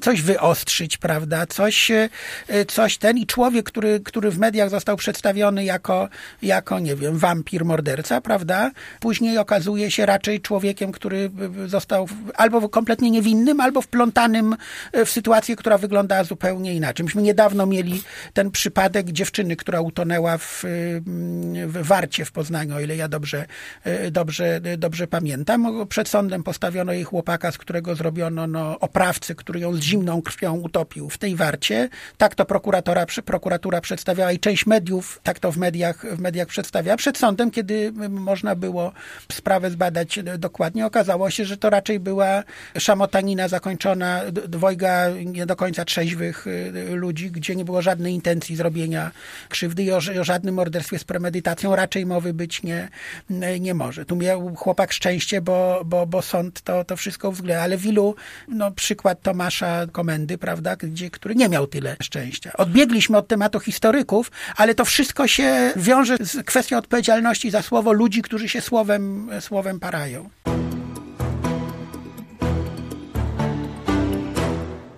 coś 0.03 0.23
wyostrzyć, 0.23 0.97
prawda, 0.97 1.47
coś, 1.47 1.91
e, 2.49 2.65
coś 2.65 2.99
ten 2.99 3.19
i 3.19 3.27
człowiek, 3.27 3.67
który, 3.67 4.01
który 4.01 4.31
w 4.31 4.39
mediach 4.39 4.71
został 4.71 4.97
przedstawiony 4.97 5.65
jako, 5.65 6.09
jako, 6.43 6.79
nie 6.79 6.97
wiem, 6.97 7.19
wampir, 7.19 7.65
morderca, 7.65 8.21
prawda, 8.21 8.71
później 9.01 9.39
okazuje 9.39 9.91
się 9.91 10.07
raczej 10.07 10.41
człowiekiem, 10.41 10.93
który 10.93 11.31
został 11.67 12.09
albo 12.35 12.69
kompletnie 12.69 13.11
niewinnym, 13.11 13.61
albo 13.61 13.83
wplątanym 13.83 14.57
e, 14.93 15.05
w 15.05 15.11
sytuację, 15.11 15.57
która 15.57 15.79
wygląda 15.79 16.25
zupełnie 16.25 16.75
inaczej. 16.75 17.05
Myśmy 17.05 17.23
niedawno 17.23 17.67
mieli 17.67 18.03
ten 18.33 18.51
przypadek 18.51 19.11
dziewczyny, 19.11 19.57
która 19.57 19.81
utonęła 19.81 20.39
w, 20.39 20.65
w 21.67 21.87
Warcie 21.87 22.25
w 22.25 22.33
Poznaniu, 22.33 22.77
o 22.77 22.81
ile 22.81 22.97
ja 22.97 23.09
dobrze, 23.09 23.47
e, 23.85 24.11
dobrze, 24.11 24.61
dobrze 24.79 25.07
pamiętam. 25.07 25.87
Przed 25.89 26.09
sądem 26.09 26.43
postawiono 26.43 26.93
jej 26.93 27.05
chłopaka, 27.05 27.53
z 27.53 27.59
którego 27.59 27.95
zrobiono 27.95 28.47
no, 28.47 28.81
oprawcy, 28.81 29.35
który 29.35 29.61
ją 29.61 29.75
z 29.75 29.81
zimną 29.81 30.23
krwią 30.23 30.55
utopił 30.55 31.11
w 31.11 31.19
tej 31.19 31.37
Warcie. 31.37 31.84
Tak 32.19 32.35
to 32.35 32.45
prokuratora, 32.45 33.07
prokuratura 33.25 33.81
przedstawiała 33.81 34.33
i 34.33 34.39
część 34.39 34.67
mediów 34.67 35.21
tak 35.23 35.39
to 35.39 35.53
w 35.53 35.57
mediach, 35.57 36.17
w 36.17 36.19
mediach 36.19 36.49
przedstawiała. 36.49 36.97
Przed 36.97 37.19
sądem, 37.19 37.51
kiedy 37.51 37.93
można 38.09 38.55
było 38.55 38.93
sprawę 39.33 39.71
zbadać 39.71 40.19
dokładnie, 40.39 40.87
okazało 40.87 41.31
się, 41.31 41.45
że 41.45 41.57
to 41.57 41.71
raczej 41.71 42.01
była 42.01 42.43
szamotanina 42.79 43.49
zakończona 43.49 44.21
dwojga 44.33 45.09
nie 45.25 45.47
do 45.47 45.57
końca 45.57 45.85
trzeźwych 45.85 46.47
y, 46.47 46.73
ludzi, 46.95 47.31
gdzie 47.31 47.57
nie 47.57 47.65
było 47.65 47.83
żadnej 47.83 48.15
intencji 48.15 48.57
zrobienia 48.57 49.11
krzywdy 49.49 49.83
i 49.83 49.93
o, 49.93 49.97
o 50.21 50.25
żadnym 50.25 50.55
morderstwie 50.55 50.99
z 50.99 51.05
premedytacją 51.05 51.77
raczej 51.77 52.07
mowy 52.07 52.35
być 52.35 52.63
nie, 52.63 52.89
nie 53.61 53.75
może. 53.75 54.05
Tu 54.05 54.17
miał 54.17 54.55
chłopak 54.55 54.93
szczęście, 54.93 55.41
bo, 55.41 55.83
bo, 55.85 56.07
bo 56.07 56.23
sąd 56.23 56.63
to, 56.63 56.85
to 56.85 56.97
wszystko 56.97 57.29
uwzględnia, 57.29 57.63
ale 57.63 57.77
w 57.77 57.87
ilu, 57.87 58.15
no 58.49 58.71
przykład 58.71 59.23
Tomasza 59.23 59.87
Komendy, 59.93 60.39
prawda, 60.39 60.77
gdzie, 60.77 61.11
który 61.11 61.35
nie 61.35 61.49
miał 61.49 61.67
tyle 61.75 61.97
szczęścia. 62.03 62.53
Odbiegliśmy 62.53 63.19
od 63.19 63.29
tematu 63.29 63.61
historyków, 63.61 64.31
ale 64.57 64.75
to 64.75 64.85
wszystko 64.85 65.27
się 65.27 65.73
wiąże 65.77 66.17
z 66.21 66.47
kwestią 66.47 66.79
odpowiedzialności 66.79 67.51
za 67.51 67.63
słowo 67.63 67.93
ludzi, 67.93 68.23
którzy 68.23 68.49
się 68.49 68.61
słowem 68.61 69.31
słowem 69.41 69.81
parają. 69.81 70.31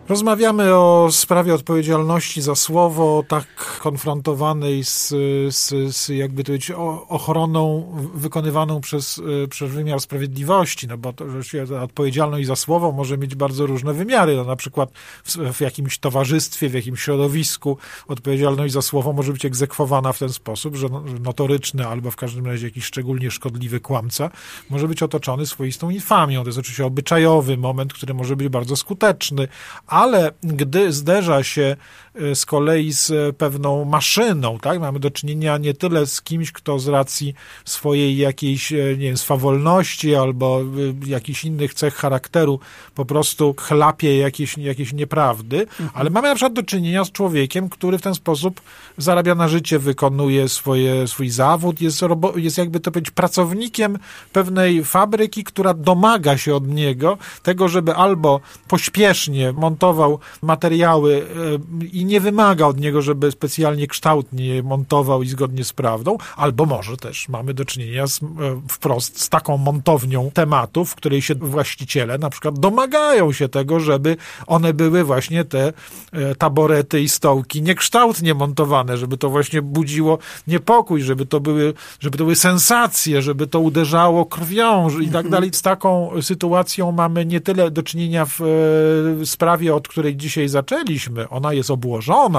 Rozmawiamy 0.08 0.74
o 0.74 1.08
sprawie 1.10 1.54
odpowiedzialności 1.54 2.42
za 2.42 2.54
słowo, 2.54 3.24
tak 3.28 3.46
konfrontowanej 3.80 4.84
z, 4.84 5.08
z, 5.54 5.94
z 5.96 6.08
jakby 6.08 6.42
to 6.42 6.46
powiedzieć, 6.46 6.70
ochroną 7.08 7.92
wykonywaną 8.14 8.80
przez, 8.80 9.22
przez 9.50 9.72
wymiar 9.72 10.00
sprawiedliwości, 10.00 10.88
no 10.88 10.98
bo 10.98 11.12
to, 11.12 11.24
że 11.66 11.82
odpowiedzialność 11.82 12.46
za 12.46 12.56
słowo 12.56 12.92
może 12.92 13.18
mieć 13.18 13.34
bardzo 13.34 13.66
różne 13.66 13.94
wymiary. 13.94 14.36
No, 14.36 14.44
na 14.44 14.56
przykład 14.56 14.90
w, 15.24 15.36
w 15.36 15.60
jakimś 15.60 15.98
towarzystwie, 15.98 16.68
w 16.68 16.74
jakimś 16.74 17.02
środowisku 17.02 17.78
odpowiedzialność 18.08 18.74
za 18.74 18.82
słowo 18.82 19.12
może 19.12 19.32
być 19.32 19.44
egzekwowana 19.44 20.12
w 20.12 20.18
ten 20.18 20.32
sposób, 20.32 20.76
że 20.76 20.88
notoryczny 21.20 21.86
albo 21.86 22.10
w 22.10 22.16
każdym 22.16 22.46
razie 22.46 22.66
jakiś 22.66 22.84
szczególnie 22.84 23.30
szkodliwy 23.30 23.80
kłamca 23.80 24.30
może 24.70 24.88
być 24.88 25.02
otoczony 25.02 25.46
swoistą 25.46 25.90
infamią. 25.90 26.42
To 26.42 26.48
jest 26.48 26.58
oczywiście 26.58 26.86
obyczajowy 26.86 27.56
moment, 27.56 27.92
który 27.92 28.14
może 28.14 28.36
być 28.36 28.48
bardzo 28.48 28.76
skuteczny, 28.76 29.48
ale 29.96 30.30
gdy 30.42 30.92
zderza 30.92 31.42
się 31.42 31.76
z 32.34 32.46
kolei 32.46 32.92
z 32.92 33.36
pewną 33.36 33.84
maszyną, 33.84 34.58
tak, 34.58 34.80
mamy 34.80 35.00
do 35.00 35.10
czynienia 35.10 35.58
nie 35.58 35.74
tyle 35.74 36.06
z 36.06 36.22
kimś, 36.22 36.52
kto 36.52 36.78
z 36.78 36.88
racji 36.88 37.34
swojej 37.64 38.16
jakiejś, 38.16 38.72
e, 38.72 38.76
nie 38.76 39.06
wiem, 39.06 39.16
swawolności 39.16 40.14
albo 40.14 40.60
e, 40.60 41.08
jakichś 41.08 41.44
innych 41.44 41.74
cech 41.74 41.94
charakteru 41.94 42.60
po 42.94 43.04
prostu 43.04 43.54
chlapie 43.58 44.18
jakieś, 44.18 44.58
jakieś 44.58 44.92
nieprawdy, 44.92 45.60
mhm. 45.60 45.90
ale 45.94 46.10
mamy 46.10 46.28
na 46.28 46.34
przykład 46.34 46.52
do 46.52 46.62
czynienia 46.62 47.04
z 47.04 47.12
człowiekiem, 47.12 47.68
który 47.68 47.98
w 47.98 48.02
ten 48.02 48.14
sposób 48.14 48.60
zarabia 48.98 49.34
na 49.34 49.48
życie, 49.48 49.78
wykonuje 49.78 50.48
swoje, 50.48 51.08
swój 51.08 51.30
zawód, 51.30 51.80
jest, 51.80 52.00
jest 52.36 52.58
jakby 52.58 52.80
to 52.80 52.90
powiedzieć 52.90 53.10
pracownikiem 53.10 53.98
pewnej 54.32 54.84
fabryki, 54.84 55.44
która 55.44 55.74
domaga 55.74 56.38
się 56.38 56.54
od 56.54 56.68
niego 56.68 57.18
tego, 57.42 57.68
żeby 57.68 57.94
albo 57.94 58.40
pośpiesznie 58.68 59.52
montował 59.52 60.18
materiały 60.42 61.26
e, 61.82 61.86
i 61.92 62.04
nie 62.06 62.20
wymaga 62.20 62.66
od 62.66 62.80
niego, 62.80 63.02
żeby 63.02 63.30
specjalnie 63.30 63.86
kształtnie 63.86 64.62
montował 64.62 65.22
i 65.22 65.28
zgodnie 65.28 65.64
z 65.64 65.72
prawdą, 65.72 66.18
albo 66.36 66.66
może 66.66 66.96
też 66.96 67.28
mamy 67.28 67.54
do 67.54 67.64
czynienia 67.64 68.06
z, 68.06 68.22
e, 68.22 68.26
wprost 68.68 69.20
z 69.20 69.28
taką 69.28 69.56
montownią 69.56 70.30
tematów, 70.34 70.90
w 70.90 70.94
której 70.94 71.22
się 71.22 71.34
właściciele 71.34 72.18
na 72.18 72.30
przykład 72.30 72.58
domagają 72.58 73.32
się 73.32 73.48
tego, 73.48 73.80
żeby 73.80 74.16
one 74.46 74.74
były 74.74 75.04
właśnie 75.04 75.44
te 75.44 75.72
e, 76.12 76.34
taborety 76.34 77.00
i 77.00 77.08
stołki 77.08 77.62
niekształtnie 77.62 78.34
montowane, 78.34 78.96
żeby 78.96 79.16
to 79.16 79.30
właśnie 79.30 79.62
budziło 79.62 80.18
niepokój, 80.46 81.02
żeby 81.02 81.26
to 81.26 81.40
były, 81.40 81.74
żeby 82.00 82.18
to 82.18 82.24
były 82.24 82.36
sensacje, 82.36 83.22
żeby 83.22 83.46
to 83.46 83.60
uderzało 83.60 84.26
krwią 84.26 84.88
i 84.90 85.06
tak 85.06 85.26
mhm. 85.26 85.30
dalej. 85.30 85.50
Z 85.52 85.62
taką 85.62 86.10
sytuacją 86.22 86.92
mamy 86.92 87.26
nie 87.26 87.40
tyle 87.40 87.70
do 87.70 87.82
czynienia 87.82 88.26
w 88.26 88.40
sprawie 89.24 89.74
od 89.74 89.88
której 89.88 90.16
dzisiaj 90.16 90.48
zaczęliśmy, 90.48 91.28
ona 91.28 91.52
jest 91.52 91.70
obłożona 91.70 91.95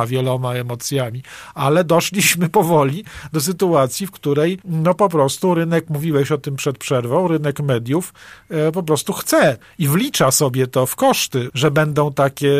wieloma 0.07 0.53
emocjami, 0.53 1.23
ale 1.53 1.83
doszliśmy 1.83 2.49
powoli 2.49 3.03
do 3.33 3.41
sytuacji, 3.41 4.07
w 4.07 4.11
której 4.11 4.59
no 4.65 4.93
po 4.93 5.09
prostu 5.09 5.53
rynek, 5.53 5.89
mówiłeś 5.89 6.31
o 6.31 6.37
tym 6.37 6.55
przed 6.55 6.77
przerwą, 6.77 7.27
rynek 7.27 7.59
mediów 7.59 8.13
e, 8.49 8.71
po 8.71 8.83
prostu 8.83 9.13
chce 9.13 9.57
i 9.79 9.87
wlicza 9.87 10.31
sobie 10.31 10.67
to 10.67 10.85
w 10.85 10.95
koszty, 10.95 11.49
że 11.53 11.71
będą 11.71 12.13
takie 12.13 12.53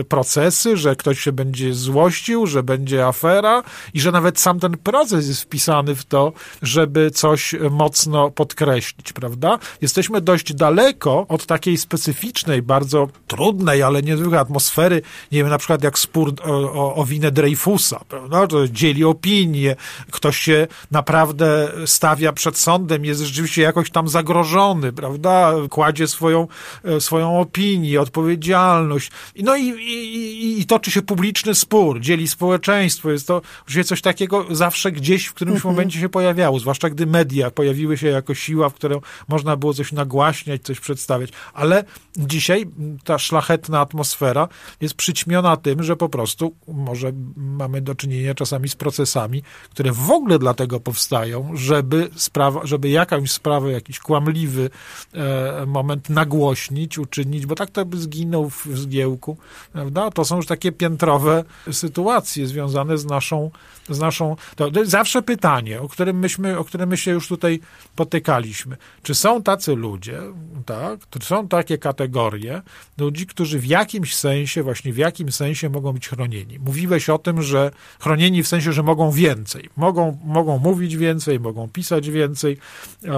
e, 0.00 0.04
procesy, 0.04 0.76
że 0.76 0.96
ktoś 0.96 1.20
się 1.20 1.32
będzie 1.32 1.74
złościł, 1.74 2.46
że 2.46 2.62
będzie 2.62 3.06
afera 3.06 3.62
i 3.94 4.00
że 4.00 4.12
nawet 4.12 4.40
sam 4.40 4.60
ten 4.60 4.76
proces 4.76 5.28
jest 5.28 5.42
wpisany 5.42 5.94
w 5.94 6.04
to, 6.04 6.32
żeby 6.62 7.10
coś 7.10 7.54
mocno 7.70 8.30
podkreślić, 8.30 9.12
prawda? 9.12 9.58
Jesteśmy 9.80 10.20
dość 10.20 10.54
daleko 10.54 11.26
od 11.28 11.46
takiej 11.46 11.78
specyficznej, 11.78 12.62
bardzo 12.62 13.08
trudnej, 13.26 13.82
ale 13.82 14.02
nie 14.02 14.14
niezwykłe 14.14 14.40
atmosfery, 14.40 15.02
nie 15.32 15.38
wiem, 15.38 15.48
na 15.48 15.58
przykład 15.58 15.82
jak 15.84 15.98
spór 15.98 16.33
o, 16.42 16.94
o, 16.94 17.04
winę 17.04 17.30
Dreyfusa, 17.30 18.00
prawda? 18.08 18.46
To 18.46 18.68
dzieli 18.68 19.04
opinie, 19.04 19.76
ktoś 20.10 20.38
się 20.38 20.66
naprawdę 20.90 21.72
stawia 21.86 22.32
przed 22.32 22.58
sądem, 22.58 23.04
jest 23.04 23.20
rzeczywiście 23.20 23.62
jakoś 23.62 23.90
tam 23.90 24.08
zagrożony, 24.08 24.92
prawda? 24.92 25.52
Kładzie 25.70 26.08
swoją, 26.08 26.48
e, 26.84 27.00
swoją 27.00 27.40
opinię, 27.40 28.00
odpowiedzialność. 28.00 29.10
No 29.42 29.56
i, 29.56 29.68
i, 29.68 30.60
i 30.60 30.66
toczy 30.66 30.90
się 30.90 31.02
publiczny 31.02 31.54
spór, 31.54 32.00
dzieli 32.00 32.28
społeczeństwo. 32.28 33.10
Jest 33.10 33.26
to 33.26 33.42
oczywiście 33.62 33.84
coś 33.84 34.02
takiego 34.02 34.46
zawsze 34.50 34.92
gdzieś 34.92 35.26
w 35.26 35.34
którymś 35.34 35.56
mhm. 35.56 35.74
momencie 35.74 36.00
się 36.00 36.08
pojawiało, 36.08 36.58
zwłaszcza 36.58 36.90
gdy 36.90 37.06
media 37.06 37.50
pojawiły 37.50 37.98
się 37.98 38.08
jako 38.08 38.34
siła, 38.34 38.68
w 38.68 38.74
którą 38.74 39.00
można 39.28 39.56
było 39.56 39.74
coś 39.74 39.92
nagłaśniać, 39.92 40.62
coś 40.62 40.80
przedstawiać. 40.80 41.30
Ale 41.54 41.84
dzisiaj 42.16 42.66
ta 43.04 43.18
szlachetna 43.18 43.80
atmosfera 43.80 44.48
jest 44.80 44.94
przyćmiona 44.94 45.56
tym, 45.56 45.82
że 45.82 45.96
po 45.96 46.08
prostu 46.08 46.23
może 46.66 47.12
mamy 47.36 47.80
do 47.80 47.94
czynienia 47.94 48.34
czasami 48.34 48.68
z 48.68 48.76
procesami, 48.76 49.42
które 49.70 49.92
w 49.92 50.10
ogóle 50.10 50.38
dlatego 50.38 50.80
powstają, 50.80 51.50
żeby 51.54 52.10
sprawa, 52.16 52.60
żeby 52.66 52.88
jakąś 52.88 53.30
sprawę, 53.30 53.72
jakiś 53.72 53.98
kłamliwy 53.98 54.70
e, 55.12 55.66
moment 55.66 56.10
nagłośnić, 56.10 56.98
uczynić, 56.98 57.46
bo 57.46 57.54
tak 57.54 57.70
to 57.70 57.84
by 57.84 57.98
zginął 57.98 58.50
w 58.50 58.66
zgiełku, 58.74 59.36
prawda? 59.72 60.10
To 60.10 60.24
są 60.24 60.36
już 60.36 60.46
takie 60.46 60.72
piętrowe 60.72 61.44
sytuacje 61.72 62.46
związane 62.46 62.98
z 62.98 63.04
naszą, 63.04 63.50
z 63.88 63.98
naszą, 63.98 64.36
to, 64.56 64.70
to 64.70 64.84
zawsze 64.84 65.22
pytanie, 65.22 65.80
o 65.80 65.88
którym 65.88 66.18
myśmy, 66.18 66.58
o 66.58 66.64
którym 66.64 66.88
my 66.88 66.96
się 66.96 67.10
już 67.10 67.28
tutaj 67.28 67.60
potykaliśmy. 67.96 68.76
Czy 69.02 69.14
są 69.14 69.42
tacy 69.42 69.74
ludzie, 69.74 70.20
tak? 70.66 71.00
Czy 71.10 71.26
są 71.26 71.48
takie 71.48 71.78
kategorie 71.78 72.62
ludzi, 72.98 73.26
którzy 73.26 73.58
w 73.58 73.66
jakimś 73.66 74.16
sensie, 74.16 74.62
właśnie 74.62 74.92
w 74.92 74.96
jakim 74.96 75.32
sensie 75.32 75.68
mogą 75.68 75.92
być 75.92 76.03
chronieni. 76.08 76.58
Mówiłeś 76.58 77.10
o 77.10 77.18
tym, 77.18 77.42
że 77.42 77.70
chronieni 78.00 78.42
w 78.42 78.48
sensie, 78.48 78.72
że 78.72 78.82
mogą 78.82 79.10
więcej. 79.10 79.70
Mogą, 79.76 80.18
mogą 80.24 80.58
mówić 80.58 80.96
więcej, 80.96 81.40
mogą 81.40 81.68
pisać 81.68 82.10
więcej, 82.10 82.58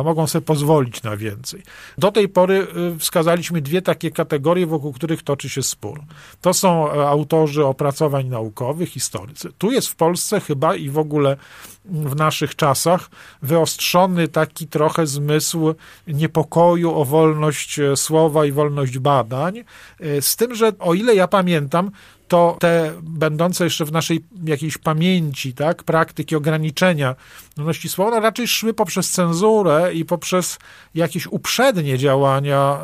mogą 0.05 0.27
sobie 0.27 0.45
pozwolić 0.45 1.03
na 1.03 1.17
więcej. 1.17 1.63
Do 1.99 2.13
tej 2.13 2.29
pory 2.29 2.67
y, 2.95 2.99
wskazaliśmy 2.99 3.63
dwie 3.63 3.83
takie 3.83 4.11
kategorie, 4.11 4.67
wokół 4.67 4.93
których 4.93 5.23
toczy 5.23 5.49
się 5.49 5.63
spór. 5.63 6.01
To 6.41 6.55
są 6.55 6.93
e, 6.93 7.09
autorzy 7.09 7.65
opracowań 7.65 8.27
naukowych, 8.27 8.89
historycy. 8.89 9.53
Tu 9.59 9.73
jest 9.73 9.89
w 9.89 9.97
Polsce 9.97 10.41
chyba 10.41 10.77
i 10.77 10.91
w 10.91 10.99
ogóle 10.99 11.37
w 11.85 12.17
naszych 12.17 12.57
czasach 12.57 13.11
wyostrzony 13.43 14.29
taki 14.29 14.67
trochę 14.67 15.07
zmysł 15.07 15.75
niepokoju 16.07 16.95
o 16.95 17.05
wolność 17.05 17.79
e, 17.79 17.97
słowa 17.97 18.47
i 18.47 18.53
wolność 18.53 18.99
badań. 18.99 19.65
E, 20.01 20.23
z 20.23 20.37
tym, 20.37 20.55
że 20.55 20.73
o 20.79 20.95
ile 20.95 21.15
ja 21.15 21.29
pamiętam, 21.29 21.91
to 22.29 22.57
te 22.61 22.93
będące 23.03 23.65
jeszcze 23.65 23.85
w 23.85 23.93
naszej 23.93 24.25
jakiejś 24.45 24.79
pamięci, 24.79 25.55
tak, 25.55 25.85
praktyki 25.85 26.37
ograniczenia 26.37 27.15
wolności 27.57 27.89
słowa 27.89 28.21
raczej 28.21 28.49
szły 28.49 28.75
poprzez 28.75 29.11
cenzurę 29.11 29.95
i 29.95 30.05
poprzez 30.05 30.59
jakieś 30.95 31.27
uprzednie 31.27 31.99
działania, 31.99 32.79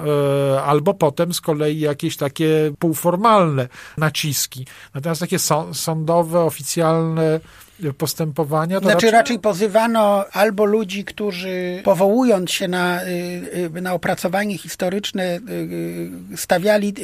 e, 0.55 0.63
albo 0.63 0.95
potem 0.95 1.35
z 1.35 1.41
kolei 1.41 1.81
jakieś 1.81 2.17
takie 2.17 2.73
półformalne 2.79 3.69
naciski. 3.99 4.67
Natomiast 4.95 5.21
takie 5.21 5.39
sądowe, 5.73 6.41
oficjalne 6.41 7.41
postępowania. 7.99 8.81
To 8.81 8.85
znaczy 8.85 9.07
raczej... 9.07 9.11
raczej 9.11 9.39
pozywano 9.39 10.25
albo 10.33 10.65
ludzi, 10.65 11.05
którzy 11.05 11.81
powołując 11.85 12.51
się 12.51 12.69
na, 12.69 13.03
y, 13.03 13.09
y, 13.77 13.81
na 13.81 13.93
opracowanie 13.93 14.59
historyczne 14.59 15.25
y, 15.37 16.11
stawiali 16.37 16.95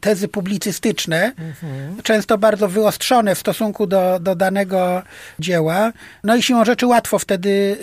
tezy 0.00 0.28
publicystyczne, 0.28 1.32
mhm. 1.38 2.02
często 2.02 2.38
bardzo 2.38 2.68
wyostrzone 2.68 3.34
w 3.34 3.38
stosunku 3.38 3.86
do, 3.86 4.18
do 4.20 4.34
danego 4.34 5.02
dzieła. 5.38 5.92
No 6.24 6.36
i 6.36 6.42
siłą 6.42 6.64
rzeczy 6.64 6.86
łatwo 6.86 7.18
wtedy 7.18 7.78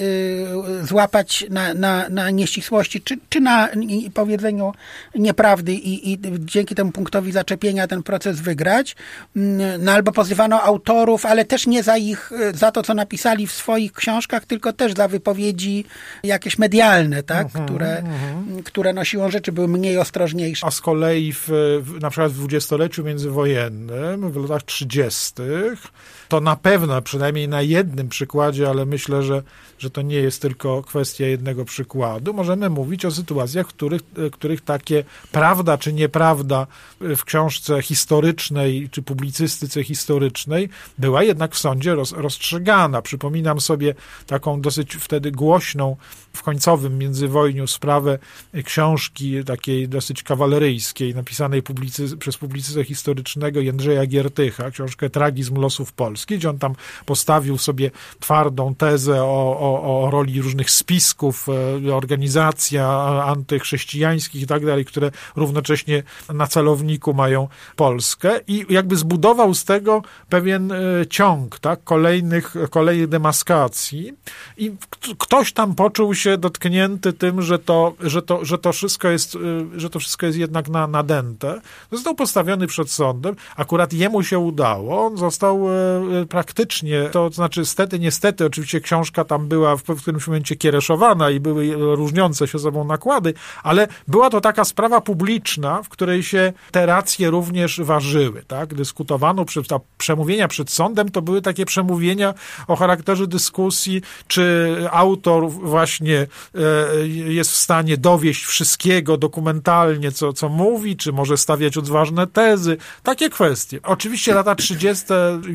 złapać 0.84 1.46
na, 1.50 1.74
na, 1.74 2.10
na 2.10 2.30
nieścisłości, 2.30 3.02
czy, 3.02 3.18
czy 3.30 3.40
na 3.40 3.70
powiedzeniu 4.14 4.74
nieprawdy 5.16 5.74
i, 5.74 6.12
i 6.12 6.20
dzięki 6.40 6.76
temu 6.76 6.92
punktowi 6.92 7.32
zaczepienia 7.32 7.88
ten 7.88 8.04
proces 8.04 8.42
wygrać. 8.42 8.96
Mm, 9.36 9.84
no 9.84 9.92
albo 9.92 10.12
pozywano 10.12 10.62
autorów, 10.62 11.26
ale 11.26 11.46
też 11.46 11.68
nie 11.68 11.84
za 11.84 11.98
ich, 12.10 12.32
e, 12.32 12.54
za 12.58 12.72
to, 12.72 12.84
co 12.84 12.94
napisali 12.94 13.48
w 13.48 13.52
swoich 13.52 13.94
książkach, 13.94 14.46
tylko 14.46 14.74
też 14.74 14.94
za 14.94 15.08
wypowiedzi 15.08 15.86
jakieś 16.24 16.58
medialne, 16.58 17.24
tak? 17.24 17.48
Uh-huh, 17.48 17.66
które, 17.66 18.04
uh-huh. 18.04 18.64
które 18.64 18.94
no 18.94 19.06
siłą 19.06 19.32
rzeczy 19.32 19.52
były 19.52 19.68
mniej 19.68 19.98
ostrożniejsze. 19.98 20.68
A 20.68 20.72
z 20.72 20.82
kolei 20.82 21.34
w, 21.34 21.50
w, 21.82 22.02
na 22.02 22.10
przykład 22.10 22.32
w 22.32 22.36
dwudziestoleciu 22.36 23.04
międzywojennym, 23.04 24.32
w 24.32 24.36
latach 24.36 24.64
trzydziestych, 24.64 25.88
to 26.30 26.42
na 26.42 26.56
pewno, 26.56 27.02
przynajmniej 27.02 27.48
na 27.48 27.62
jednym 27.62 28.10
przykładzie, 28.10 28.70
ale 28.70 28.86
myślę, 28.86 29.24
że, 29.24 29.44
że 29.80 29.90
to 29.90 30.02
nie 30.02 30.16
jest 30.16 30.42
tylko 30.42 30.84
kwestia 30.84 31.26
jednego 31.26 31.66
przykładu, 31.66 32.34
możemy 32.34 32.70
mówić 32.70 33.06
o 33.06 33.12
sytuacjach, 33.12 33.68
w 33.68 33.70
których, 33.70 34.02
których 34.32 34.62
takie 34.62 35.04
prawda 35.32 35.78
czy 35.78 35.94
nieprawda 35.94 36.68
w 37.00 37.24
książce 37.24 37.82
historycznej 37.82 38.90
czy 38.92 39.02
publicystyce 39.02 39.84
historycznej 39.84 40.70
była 40.98 41.24
jednak 41.24 41.56
w 41.56 41.58
sądzie 41.60 41.91
roz, 41.96 42.12
rozstrzygana. 42.12 43.02
Przypominam 43.02 43.62
sobie 43.62 43.96
taką 44.28 44.62
dosyć 44.62 44.96
wtedy 44.96 45.32
głośną 45.32 45.96
w 46.34 46.44
końcowym 46.44 46.98
międzywojniu 46.98 47.68
sprawę 47.68 48.20
książki 48.64 49.44
takiej 49.44 49.90
dosyć 49.90 50.24
kawaleryjskiej, 50.24 51.16
napisanej 51.16 51.64
publicy, 51.64 52.18
przez 52.18 52.38
publicystę 52.38 52.84
historycznego 52.84 53.60
Jędrzeja 53.60 54.06
Giertycha, 54.06 54.72
książkę 54.72 55.10
Tragizm 55.10 55.56
losów 55.56 55.94
Polski, 55.94 56.38
gdzie 56.38 56.50
on 56.50 56.60
tam 56.60 56.76
postawił 57.06 57.58
sobie 57.58 57.92
twardą 58.20 58.76
tezę 58.76 59.24
o, 59.24 59.58
o, 59.60 60.04
o 60.04 60.12
roli 60.12 60.42
różnych 60.42 60.72
spisków, 60.72 61.48
e, 61.50 61.96
organizacji 61.96 62.78
antychrześcijańskich 62.78 64.42
i 64.42 64.48
tak 64.48 64.66
dalej, 64.66 64.86
które 64.86 65.12
równocześnie 65.36 66.04
na 66.34 66.48
celowniku 66.48 67.14
mają 67.14 67.48
Polskę 67.76 68.40
i 68.48 68.66
jakby 68.70 68.96
zbudował 68.96 69.54
z 69.54 69.66
tego 69.66 70.02
pewien 70.30 70.72
e, 70.72 70.78
ciąg, 71.10 71.60
tak, 71.60 71.71
kolejnych, 71.76 72.54
kolejnych 72.70 73.08
demaskacji 73.08 74.14
i 74.58 74.72
ktoś 75.18 75.54
tam 75.54 75.76
poczuł 75.76 76.16
się 76.16 76.38
dotknięty 76.38 77.14
tym, 77.14 77.42
że 77.42 77.60
to, 77.60 77.94
że 78.00 78.22
to, 78.22 78.46
że 78.46 78.58
to 78.58 78.74
wszystko 78.74 79.08
jest, 79.08 79.36
y, 79.36 79.80
że 79.80 79.90
to 79.90 80.00
wszystko 80.00 80.26
jest 80.26 80.38
jednak 80.38 80.70
na, 80.70 80.88
nadęte. 80.88 81.62
Został 81.92 82.16
postawiony 82.16 82.68
przed 82.68 82.92
sądem. 82.92 83.36
Akurat 83.56 83.94
jemu 83.94 84.24
się 84.24 84.40
udało. 84.40 85.06
On 85.06 85.18
został 85.18 85.70
y, 85.70 85.74
y, 86.22 86.26
praktycznie, 86.26 87.10
to 87.12 87.30
znaczy 87.30 87.66
stety, 87.66 88.00
niestety, 88.00 88.46
oczywiście 88.46 88.82
książka 88.82 89.24
tam 89.24 89.48
była 89.48 89.78
w, 89.78 89.84
w 89.84 90.02
którymś 90.02 90.28
momencie 90.28 90.56
kiereszowana 90.56 91.30
i 91.30 91.40
były 91.40 91.96
różniące 91.96 92.48
się 92.48 92.60
sobą 92.60 92.84
nakłady, 92.84 93.34
ale 93.64 93.88
była 94.08 94.30
to 94.30 94.42
taka 94.42 94.66
sprawa 94.66 95.02
publiczna, 95.02 95.84
w 95.84 95.90
której 95.90 96.24
się 96.24 96.54
te 96.72 96.86
racje 96.86 97.30
również 97.30 97.82
ważyły, 97.82 98.44
tak? 98.48 98.74
Dyskutowano, 98.74 99.46
przy, 99.46 99.64
ta 99.64 99.80
przemówienia 99.98 100.48
przed 100.48 100.70
sądem 100.70 101.10
to 101.10 101.22
były 101.22 101.42
takie 101.42 101.61
przemówienia 101.66 102.34
o 102.68 102.76
charakterze 102.76 103.28
dyskusji, 103.28 104.02
czy 104.28 104.76
autor 104.92 105.50
właśnie 105.52 106.02
nie 106.02 106.28
e, 106.56 107.08
jest 107.08 107.52
w 107.52 107.56
stanie 107.56 107.98
dowieść 107.98 108.46
wszystkiego 108.46 109.18
dokumentalnie, 109.18 110.12
co, 110.12 110.34
co 110.34 110.50
mówi, 110.50 110.98
czy 110.98 111.12
może 111.12 111.38
stawiać 111.38 111.78
odważne 111.78 112.28
tezy. 112.28 112.78
Takie 113.04 113.30
kwestie. 113.30 113.80
Oczywiście 113.84 114.34
lata 114.34 114.56
30. 114.56 115.06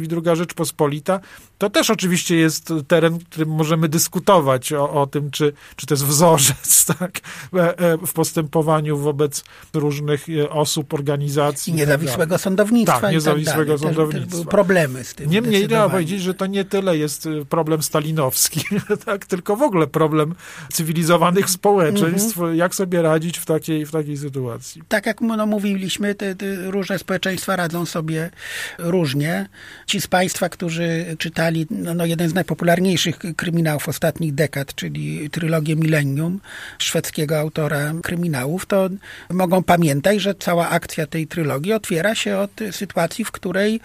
i 0.05 0.09
druga 0.09 0.35
Rzeczpospolita 0.35 1.21
to 1.59 1.71
też 1.71 1.91
oczywiście 1.91 2.37
jest 2.37 2.73
teren, 2.89 3.19
w 3.19 3.25
którym 3.25 3.49
możemy 3.49 3.89
dyskutować 3.89 4.73
o, 4.73 4.91
o 4.91 5.07
tym, 5.07 5.31
czy, 5.31 5.53
czy 5.77 5.87
to 5.87 5.95
jest 5.95 6.05
wzorzec 6.05 6.85
tak, 6.99 7.21
e, 7.55 7.79
e, 7.79 7.99
w 8.07 8.13
postępowaniu 8.13 8.99
wobec 8.99 9.45
różnych 9.75 10.27
osób, 10.51 10.95
organizacji. 10.95 11.73
I 11.73 11.77
niezawisłego 11.77 12.39
sądownictwa. 12.39 13.01
Tak, 13.01 13.13
niezawisłego 13.13 13.73
tak 13.73 13.81
sądownictwa. 13.81 14.31
Też, 14.31 14.31
były 14.31 14.45
problemy 14.45 15.05
z 15.05 15.15
tym. 15.15 15.31
Niemniej 15.31 15.69
trzeba 15.69 15.96
powiedzieć, 15.97 16.23
że 16.23 16.35
to 16.35 16.47
nie 16.47 16.65
tyle 16.65 16.97
jest 16.97 17.29
problem 17.49 17.83
stalinowski, 17.83 18.61
tak, 19.07 19.27
tylko 19.27 19.57
w 19.57 19.63
ogóle 19.63 19.87
problem 19.87 20.35
cywilizowanych 20.73 21.51
społeczeństw, 21.51 22.39
mhm. 22.39 22.57
jak 22.57 22.75
sobie 22.75 23.03
radzić 23.03 23.39
w 23.39 23.45
takiej, 23.45 23.87
w 23.87 23.91
takiej 23.91 24.17
sytuacji. 24.17 24.83
Tak 24.89 25.07
jak 25.07 25.21
no, 25.21 25.47
mówiliśmy, 25.47 26.15
te, 26.15 26.35
te 26.35 26.71
różne 26.71 26.99
społeczeństwa 26.99 27.57
radzą 27.57 27.87
sobie 27.87 28.31
różnie. 28.79 29.49
Ci 29.87 30.01
z 30.01 30.07
Państwa, 30.07 30.49
którzy 30.49 31.17
czytali 31.19 31.67
no, 31.71 31.95
no, 31.95 32.07
jeden 32.07 32.29
z 32.29 32.35
najpopularniejszych 32.35 33.19
kryminałów 33.37 33.89
ostatnich 33.89 34.35
dekad, 34.35 34.75
czyli 34.75 35.31
trylogię 35.31 35.77
Millennium 35.77 36.41
szwedzkiego 36.79 37.39
autora 37.39 37.93
kryminałów, 38.03 38.67
to 38.67 38.89
mogą 39.31 39.63
pamiętać, 39.63 40.21
że 40.21 40.35
cała 40.35 40.69
akcja 40.69 41.07
tej 41.07 41.27
trylogii 41.27 41.73
otwiera 41.73 42.15
się 42.15 42.39
od 42.39 42.51
sytuacji, 42.71 43.25
w 43.25 43.31
której 43.31 43.81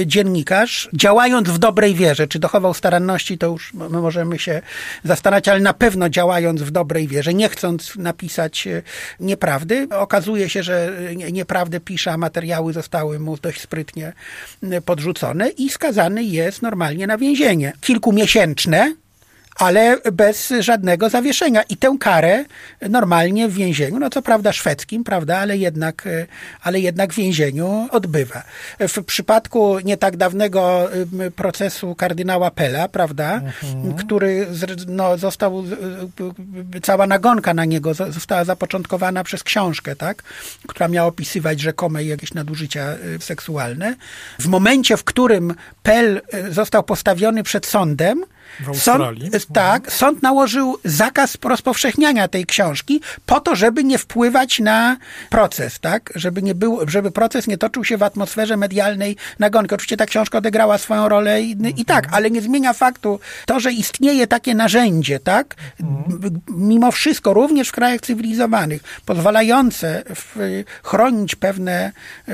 y, 0.00 0.06
dziennikarz, 0.06 0.88
działając 1.26 1.50
w 1.50 1.58
dobrej 1.58 1.94
wierze, 1.94 2.26
czy 2.28 2.38
dochował 2.38 2.74
staranności, 2.74 3.38
to 3.38 3.46
już 3.46 3.72
możemy 3.74 4.38
się 4.38 4.62
zastanawiać, 5.04 5.48
ale 5.48 5.60
na 5.60 5.74
pewno 5.74 6.08
działając 6.08 6.62
w 6.62 6.70
dobrej 6.70 7.08
wierze, 7.08 7.34
nie 7.34 7.48
chcąc 7.48 7.96
napisać 7.96 8.66
e, 8.66 8.82
nieprawdy. 9.20 9.88
Okazuje 9.90 10.48
się, 10.48 10.62
że 10.62 10.92
nieprawdę 11.32 11.80
pisze, 11.80 12.12
a 12.12 12.16
materiały 12.16 12.72
zostały 12.72 13.18
mu 13.18 13.36
dość 13.36 13.60
sprytnie 13.60 14.12
e, 14.62 14.80
podrzucone 14.80 15.48
i 15.48 15.68
skazany 15.68 16.24
jest 16.24 16.62
normalnie 16.62 17.06
na 17.06 17.18
więzienie. 17.18 17.72
Kilkumiesięczne, 17.80 18.94
ale 19.58 19.98
bez 20.12 20.52
żadnego 20.60 21.08
zawieszenia. 21.08 21.62
I 21.62 21.76
tę 21.76 21.96
karę 22.00 22.44
normalnie 22.88 23.48
w 23.48 23.54
więzieniu, 23.54 23.98
no 23.98 24.10
co 24.10 24.22
prawda 24.22 24.52
szwedzkim, 24.52 25.04
prawda, 25.04 25.38
ale 25.38 25.56
jednak, 25.56 26.06
e, 26.06 26.26
ale 26.62 26.80
jednak 26.80 27.12
w 27.12 27.16
więzieniu 27.16 27.88
odbywa. 27.90 28.42
W 28.80 29.04
przypadku 29.04 29.78
nie 29.80 29.96
tak 29.96 30.16
dawnego 30.16 30.88
procesu 31.36 31.94
kardynała 31.94 32.50
Pela, 32.50 32.88
prawda, 32.88 33.34
mhm. 33.34 33.94
który 33.94 34.46
no, 34.86 35.18
został, 35.18 35.64
cała 36.82 37.06
nagonka 37.06 37.54
na 37.54 37.64
niego 37.64 37.94
została 37.94 38.44
zapoczątkowana 38.44 39.24
przez 39.24 39.42
książkę, 39.42 39.96
tak, 39.96 40.22
która 40.66 40.88
miała 40.88 41.08
opisywać 41.08 41.60
rzekome 41.60 42.04
jakieś 42.04 42.34
nadużycia 42.34 42.82
e, 42.82 42.96
seksualne. 43.20 43.96
W 44.38 44.46
momencie, 44.46 44.96
w 44.96 45.04
którym 45.04 45.54
Pel 45.82 46.20
e, 46.32 46.52
został 46.52 46.82
postawiony 46.82 47.42
przed 47.42 47.66
sądem, 47.66 48.24
W 48.60 48.68
Australii. 48.68 49.30
Sąd, 49.30 49.46
tak, 49.52 49.92
sąd 49.92 50.22
nałożył 50.22 50.78
zakaz 50.84 51.38
rozpowszechniania 51.44 52.28
tej 52.28 52.46
książki 52.46 53.00
po 53.26 53.40
to, 53.40 53.56
żeby 53.56 53.84
nie 53.84 53.98
wpływać 53.98 54.58
na 54.58 54.96
proces, 55.30 55.80
tak? 55.80 56.12
Żeby, 56.14 56.42
nie 56.42 56.54
było, 56.54 56.88
żeby 56.88 57.10
proces 57.10 57.46
nie 57.46 57.58
toczył 57.58 57.84
się 57.84 57.96
w 57.96 58.02
atmosferze 58.02 58.56
medialnej 58.56 59.16
nagonki. 59.38 59.74
Oczywiście 59.74 59.96
ta 59.96 60.06
książka 60.06 60.38
odegrała 60.38 60.78
swoją 60.78 61.08
rolę 61.08 61.42
i, 61.42 61.56
i 61.76 61.84
tak, 61.84 62.08
ale 62.12 62.30
nie 62.30 62.40
zmienia 62.40 62.72
faktu 62.72 63.20
to, 63.46 63.60
że 63.60 63.72
istnieje 63.72 64.26
takie 64.26 64.54
narzędzie, 64.54 65.20
tak? 65.20 65.54
Mimo 66.48 66.92
wszystko, 66.92 67.34
również 67.34 67.68
w 67.68 67.72
krajach 67.72 68.00
cywilizowanych, 68.00 68.82
pozwalające 69.06 70.02
w, 70.14 70.62
chronić 70.82 71.34
pewne, 71.34 71.92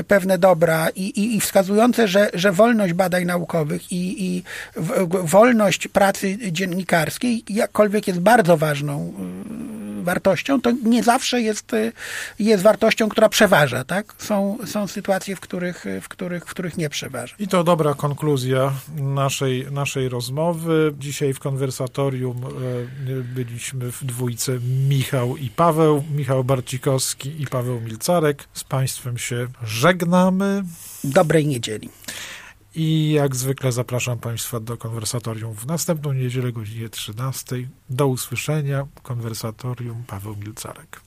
pewne 0.08 0.38
dobra 0.38 0.88
i, 0.88 1.02
i, 1.02 1.36
i 1.36 1.40
wskazujące, 1.40 2.08
że, 2.08 2.30
że 2.34 2.52
wolność 2.52 2.92
badań 2.92 3.24
naukowych 3.24 3.92
i, 3.92 4.24
i 4.24 4.42
w, 4.76 4.88
w, 4.88 5.30
wolność 5.30 5.88
pracy 5.88 6.01
dziennikarskiej, 6.50 7.44
jakkolwiek 7.48 8.06
jest 8.08 8.20
bardzo 8.20 8.56
ważną 8.56 9.14
y, 10.00 10.02
wartością, 10.02 10.60
to 10.60 10.70
nie 10.84 11.02
zawsze 11.02 11.40
jest, 11.40 11.72
y, 11.72 11.92
jest 12.38 12.62
wartością, 12.62 13.08
która 13.08 13.28
przeważa, 13.28 13.84
tak? 13.84 14.14
Są, 14.18 14.58
są 14.66 14.88
sytuacje, 14.88 15.36
w 15.36 15.40
których, 15.40 15.84
w, 16.02 16.08
których, 16.08 16.44
w 16.44 16.50
których 16.50 16.76
nie 16.76 16.88
przeważa. 16.88 17.34
I 17.38 17.48
to 17.48 17.64
dobra 17.64 17.94
konkluzja 17.94 18.72
naszej, 18.96 19.66
naszej 19.72 20.08
rozmowy. 20.08 20.94
Dzisiaj 20.98 21.34
w 21.34 21.38
konwersatorium 21.38 22.36
e, 22.36 23.22
byliśmy 23.34 23.92
w 23.92 24.04
dwójce 24.04 24.52
Michał 24.88 25.36
i 25.36 25.50
Paweł, 25.50 26.04
Michał 26.14 26.44
Barcikowski 26.44 27.42
i 27.42 27.46
Paweł 27.46 27.80
Milcarek. 27.80 28.44
Z 28.52 28.64
Państwem 28.64 29.18
się 29.18 29.46
żegnamy. 29.64 30.62
Dobrej 31.04 31.46
niedzieli. 31.46 31.88
I 32.74 33.12
jak 33.12 33.36
zwykle 33.36 33.72
zapraszam 33.72 34.18
Państwa 34.18 34.60
do 34.60 34.76
konwersatorium 34.76 35.54
w 35.54 35.66
następną 35.66 36.12
niedzielę 36.12 36.52
godzinie 36.52 36.88
13. 36.88 37.68
Do 37.90 38.06
usłyszenia. 38.06 38.86
Konwersatorium 39.02 40.04
Paweł 40.06 40.36
Milcarek. 40.36 41.00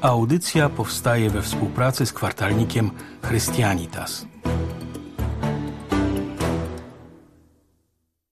Audycja 0.00 0.68
powstaje 0.68 1.30
we 1.30 1.42
współpracy 1.42 2.06
z 2.06 2.12
kwartalnikiem 2.12 2.90
Chrystianitas. 3.22 4.26